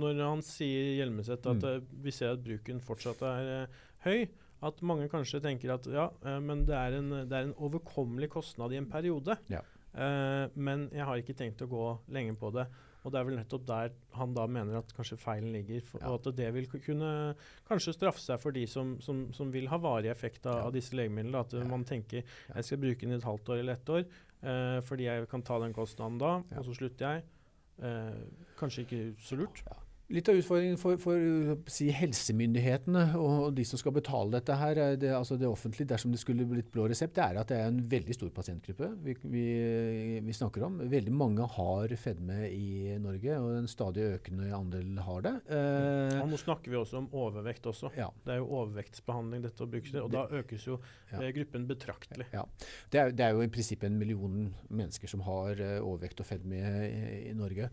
når 0.00 0.22
han 0.24 0.44
sier 0.44 0.94
Hjelmeset 1.00 1.44
at 1.50 1.66
mm. 1.66 1.88
vi 2.06 2.14
ser 2.14 2.32
at 2.34 2.44
bruken 2.44 2.80
fortsatt 2.84 3.20
er 3.26 3.50
uh, 3.50 3.82
høy, 4.06 4.24
at 4.66 4.82
mange 4.84 5.08
kanskje 5.12 5.40
tenker 5.44 5.72
at 5.74 5.88
ja, 5.90 6.10
uh, 6.12 6.38
men 6.44 6.66
det 6.68 6.76
er, 6.76 6.98
en, 6.98 7.10
det 7.24 7.36
er, 7.36 7.48
en, 7.48 7.56
overkommelig 7.56 8.30
kostnad 8.32 8.74
i 8.74 8.80
en 8.80 8.88
periode. 8.90 9.36
Ja. 9.52 9.64
Uh, 9.90 10.46
men 10.54 10.86
jeg 10.94 11.06
har 11.08 11.20
ikke 11.20 11.36
tenkt 11.38 11.64
å 11.64 11.70
gå 11.70 11.84
lenge 12.14 12.36
på 12.38 12.52
det. 12.54 12.68
Og 13.00 13.14
det 13.14 13.16
er 13.16 13.24
vel 13.24 13.38
nettopp 13.38 13.62
der 13.64 13.94
han 14.12 14.34
da 14.36 14.44
mener 14.44 14.82
at 14.82 14.92
kanskje 14.92 15.16
feilen 15.22 15.54
ligger. 15.54 15.80
For, 15.88 16.02
ja. 16.02 16.12
Og 16.12 16.20
at 16.20 16.36
det 16.36 16.50
vil 16.52 16.68
kunne 16.74 17.12
kanskje 17.68 17.96
straffe 17.96 18.20
seg 18.20 18.42
for 18.42 18.52
de 18.52 18.66
som, 18.68 18.98
som, 19.00 19.24
som 19.36 19.52
vil 19.54 19.70
ha 19.72 19.80
varig 19.80 20.12
effekt 20.12 20.44
av, 20.44 20.60
ja. 20.60 20.68
av 20.68 20.76
disse 20.76 20.96
legemidlene. 20.98 21.40
At 21.40 21.56
man 21.70 21.86
tenker 21.88 22.20
jeg 22.20 22.68
skal 22.68 22.82
bruke 22.82 23.06
den 23.06 23.16
i 23.16 23.20
et 23.20 23.28
halvt 23.28 23.54
år 23.54 23.62
eller 23.62 23.80
ett 23.80 23.94
år 23.96 24.04
uh, 24.04 24.78
fordi 24.84 25.08
jeg 25.08 25.30
kan 25.32 25.46
ta 25.48 25.56
den 25.64 25.76
kostnaden 25.76 26.20
da, 26.20 26.36
og 26.44 26.68
så 26.68 26.76
slutter 26.76 27.06
jeg. 27.08 27.28
kanskje 28.60 28.82
ikke 28.84 29.04
så 29.24 29.40
lurt. 29.40 29.62
Ja. 29.64 29.78
Litt 30.10 30.26
av 30.26 30.34
utfordringen 30.34 30.78
for, 30.80 30.98
for 30.98 31.20
si, 31.70 31.86
helsemyndighetene 31.94 33.02
og 33.20 33.52
de 33.54 33.62
som 33.66 33.78
skal 33.78 33.94
betale 33.94 34.32
dette, 34.34 34.56
her, 34.58 34.80
det, 34.98 35.12
altså 35.14 35.36
det 35.38 35.46
offentlige, 35.46 35.86
dersom 35.92 36.10
det 36.10 36.18
skulle 36.18 36.46
blitt 36.50 36.72
blå 36.74 36.88
resept, 36.90 37.14
det 37.14 37.22
er 37.22 37.38
at 37.38 37.52
det 37.52 37.58
er 37.60 37.68
en 37.70 37.78
veldig 37.92 38.16
stor 38.16 38.32
pasientgruppe 38.34 38.88
vi, 39.04 39.14
vi, 39.22 39.44
vi, 40.26 40.34
snakker 40.34 40.64
om. 40.66 40.80
Veldig 40.90 41.14
mange 41.14 41.46
har 41.54 41.94
fedme 42.00 42.40
i 42.48 42.96
Norge, 42.98 43.36
og 43.38 43.60
en 43.60 43.70
stadig 43.70 44.08
økende 44.16 44.50
andel 44.56 44.98
har 45.06 45.22
det. 45.28 45.34
Eh, 45.54 46.18
og 46.18 46.32
nå 46.32 46.42
snakker 46.42 46.74
vi 46.74 46.80
også 46.80 47.04
om 47.04 47.08
overvekt 47.22 47.70
også. 47.70 47.92
Ja. 47.94 48.10
Det 48.26 48.34
er 48.34 48.42
jo 48.42 48.50
overvektsbehandling 48.50 49.46
dette 49.46 49.70
brukes 49.70 49.94
til, 49.94 50.02
og 50.02 50.10
da 50.16 50.26
økes 50.42 50.66
jo 50.66 50.80
ja. 51.12 51.20
Eh, 51.20 51.30
gruppen 51.38 51.70
betraktelig. 51.70 52.26
Ja. 52.34 52.48
Det 52.90 53.04
er, 53.04 53.14
det 53.14 53.28
er, 53.28 53.38
jo 53.38 53.46
i 53.46 53.52
prinsippet 53.52 53.86
en 53.86 54.02
million 54.02 54.50
mennesker 54.66 55.10
som 55.10 55.22
har 55.30 55.54
overvekt 55.78 56.24
og 56.24 56.32
fedme 56.32 56.58
i, 56.90 57.26
i 57.30 57.38
Norge. 57.38 57.70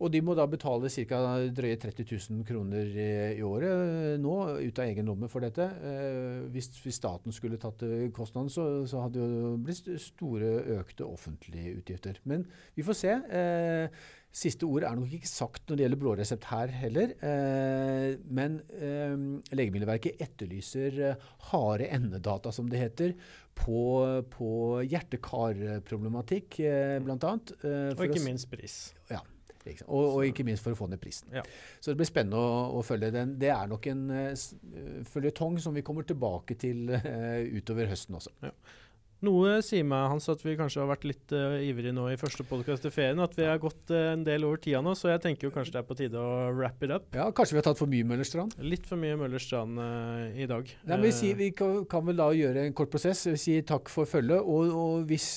Og 0.00 0.12
de 0.12 0.22
må 0.24 0.34
da 0.36 0.46
betale 0.48 0.88
ca. 0.88 1.18
drøye 1.52 1.78
30 1.80 2.06
000 2.08 2.44
kroner 2.48 2.94
i, 2.94 3.42
året 3.44 4.20
nå, 4.22 4.36
ut 4.60 4.80
av 4.80 4.88
egen 4.88 5.10
lomme 5.10 5.28
for 5.28 5.44
dette. 5.44 5.66
Eh, 5.84 6.46
hvis, 6.54 6.70
hvis, 6.80 7.00
staten 7.00 7.36
skulle 7.36 7.60
tatt 7.60 7.84
kostnaden, 8.16 8.48
så, 8.52 8.70
så, 8.88 9.04
hadde 9.04 9.20
det 9.20 9.42
jo 9.44 9.52
blitt 9.60 9.92
store 10.00 10.54
økte 10.78 11.04
offentlige 11.04 11.76
utgifter. 11.82 12.22
Men 12.24 12.48
vi 12.76 12.86
får 12.86 13.00
se. 13.02 13.18
Eh, 13.40 14.00
Siste 14.30 14.62
ord 14.62 14.84
er 14.86 14.94
nok 14.94 15.10
ikke 15.16 15.26
sagt 15.26 15.64
når 15.66 15.76
det 15.76 15.82
gjelder 15.84 15.98
blå 15.98 16.12
resept 16.20 16.44
her 16.52 16.70
heller. 16.70 17.14
Eh, 17.26 18.12
men 18.30 18.60
eh, 18.78 19.16
Legemiddelverket 19.58 20.22
etterlyser 20.22 21.00
eh, 21.08 21.24
harde 21.50 21.88
endedata, 21.90 22.52
som 22.54 22.68
det 22.70 22.78
heter, 22.78 23.16
på, 23.58 23.80
på 24.30 24.52
hjerte-kar-problematikk 24.86 26.60
eh, 26.62 27.00
bl.a. 27.02 27.18
Eh, 27.18 27.90
og 27.96 28.06
ikke 28.06 28.22
minst 28.22 28.46
pris. 28.54 28.78
Ja. 29.10 29.24
Og, 29.86 30.04
og, 30.04 30.20
ikke 30.26 30.46
minst 30.46 30.64
for 30.64 30.74
å 30.74 30.78
få 30.78 30.88
ned 30.90 31.00
prisen. 31.02 31.30
Ja. 31.34 31.44
Så 31.80 31.92
det 31.92 32.00
blir 32.00 32.08
spennende 32.08 32.40
å, 32.40 32.60
å, 32.78 32.84
følge 32.86 33.12
den. 33.14 33.34
Det 33.40 33.50
er 33.52 33.70
nok 33.70 33.88
en 33.92 34.04
uh, 34.12 35.04
føljetong 35.10 35.58
som 35.62 35.76
vi 35.76 35.84
kommer 35.86 36.06
tilbake 36.08 36.56
til 36.60 36.92
uh, 36.94 37.42
utover 37.58 37.90
høsten 37.92 38.18
også. 38.20 38.32
Ja. 38.46 38.54
Noe 39.20 39.58
sier 39.60 39.84
meg 39.84 40.06
Hans, 40.08 40.30
at 40.32 40.40
vi 40.40 40.54
kanskje 40.56 40.80
har 40.80 40.88
vært 40.88 41.02
litt 41.04 41.32
uh, 41.36 41.58
ivrige 41.60 41.92
nå 41.92 42.06
i 42.08 42.16
første 42.16 42.44
podkast 42.48 42.86
til 42.86 42.92
ferien. 42.94 43.18
At 43.20 43.34
vi 43.36 43.44
har 43.44 43.58
gått 43.60 43.92
uh, 43.92 44.14
en 44.14 44.22
del 44.24 44.46
over 44.48 44.62
tida 44.64 44.80
nå, 44.80 44.94
så 44.96 45.10
jeg 45.10 45.20
tenker 45.26 45.48
jo 45.48 45.52
kanskje 45.52 45.74
det 45.74 45.80
er 45.82 45.88
på 45.90 45.96
tide 45.98 46.16
å 46.16 46.46
wrap 46.56 46.80
it 46.86 46.94
up. 46.94 47.10
Ja, 47.12 47.26
Kanskje 47.36 47.58
vi 47.58 47.60
har 47.60 47.66
tatt 47.66 47.80
for 47.80 47.90
mye 47.90 48.06
Møllerstrand? 48.08 48.56
Litt 48.64 48.88
for 48.88 49.00
mye 49.00 49.18
Møllerstrand 49.20 49.76
uh, 49.76 50.22
i 50.32 50.46
dag. 50.48 50.72
Nei, 50.86 50.94
men 50.94 51.04
vi, 51.04 51.10
sier, 51.18 51.36
vi 51.36 51.50
kan, 51.56 51.82
kan, 51.90 52.06
vel 52.08 52.16
da 52.16 52.30
gjøre 52.32 52.64
en 52.64 52.76
kort 52.78 52.92
prosess. 52.94 53.26
Vi 53.28 53.42
sier 53.42 53.66
takk 53.68 53.92
for 53.92 54.08
følget. 54.08 54.40
Og, 54.40 54.72
og, 54.72 55.04
hvis 55.10 55.28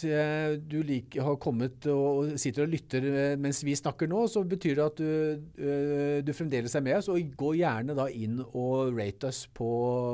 du 0.63 0.77
like, 0.87 1.19
har 1.19 1.35
kommet 1.43 1.83
og 1.91 2.37
sitter 2.39 2.63
og 2.63 2.71
lytter 2.71 3.09
mens 3.41 3.59
vi 3.67 3.75
snakker 3.75 4.07
nå, 4.07 4.23
så 4.31 4.45
betyr 4.47 4.79
det 4.79 4.85
at 4.85 5.03
du, 5.03 6.23
du 6.23 6.33
fremdeles 6.35 6.75
er 6.79 6.85
med 6.85 7.01
oss. 7.01 7.11
Og 7.11 7.35
gå 7.35 7.51
gjerne 7.59 7.97
da 7.99 8.07
inn 8.07 8.39
og 8.45 8.95
rate 8.95 9.27
oss 9.27 9.43
på, 9.51 9.69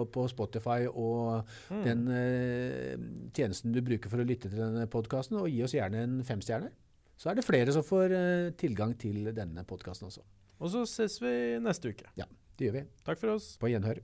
på 0.10 0.26
Spotify 0.32 0.90
og 0.90 1.46
mm. 1.70 1.82
den 1.86 2.06
tjenesten 3.36 3.59
tjenesten 3.60 3.74
du 3.76 3.82
bruker 3.84 4.10
for 4.10 4.22
å 4.22 4.28
lytte 4.28 4.50
til 4.50 4.60
denne 4.60 4.88
podkasten, 4.88 5.38
og 5.40 5.50
gi 5.50 5.64
oss 5.64 5.76
gjerne 5.76 6.04
en 6.04 6.24
femstjerne. 6.24 6.72
Så 7.20 7.30
er 7.30 7.36
det 7.36 7.46
flere 7.46 7.74
som 7.76 7.84
får 7.84 8.14
uh, 8.16 8.52
tilgang 8.56 8.96
til 8.98 9.34
denne 9.36 9.66
podkasten 9.68 10.08
også. 10.08 10.24
Og 10.60 10.72
så 10.72 10.86
ses 10.88 11.20
vi 11.22 11.60
neste 11.60 11.92
uke. 11.92 12.08
Ja, 12.16 12.26
det 12.58 12.70
gjør 12.70 12.80
vi. 12.80 12.86
Takk 13.06 13.20
for 13.20 13.36
oss. 13.36 13.58
På 13.60 13.68
gjenhør. 13.70 14.00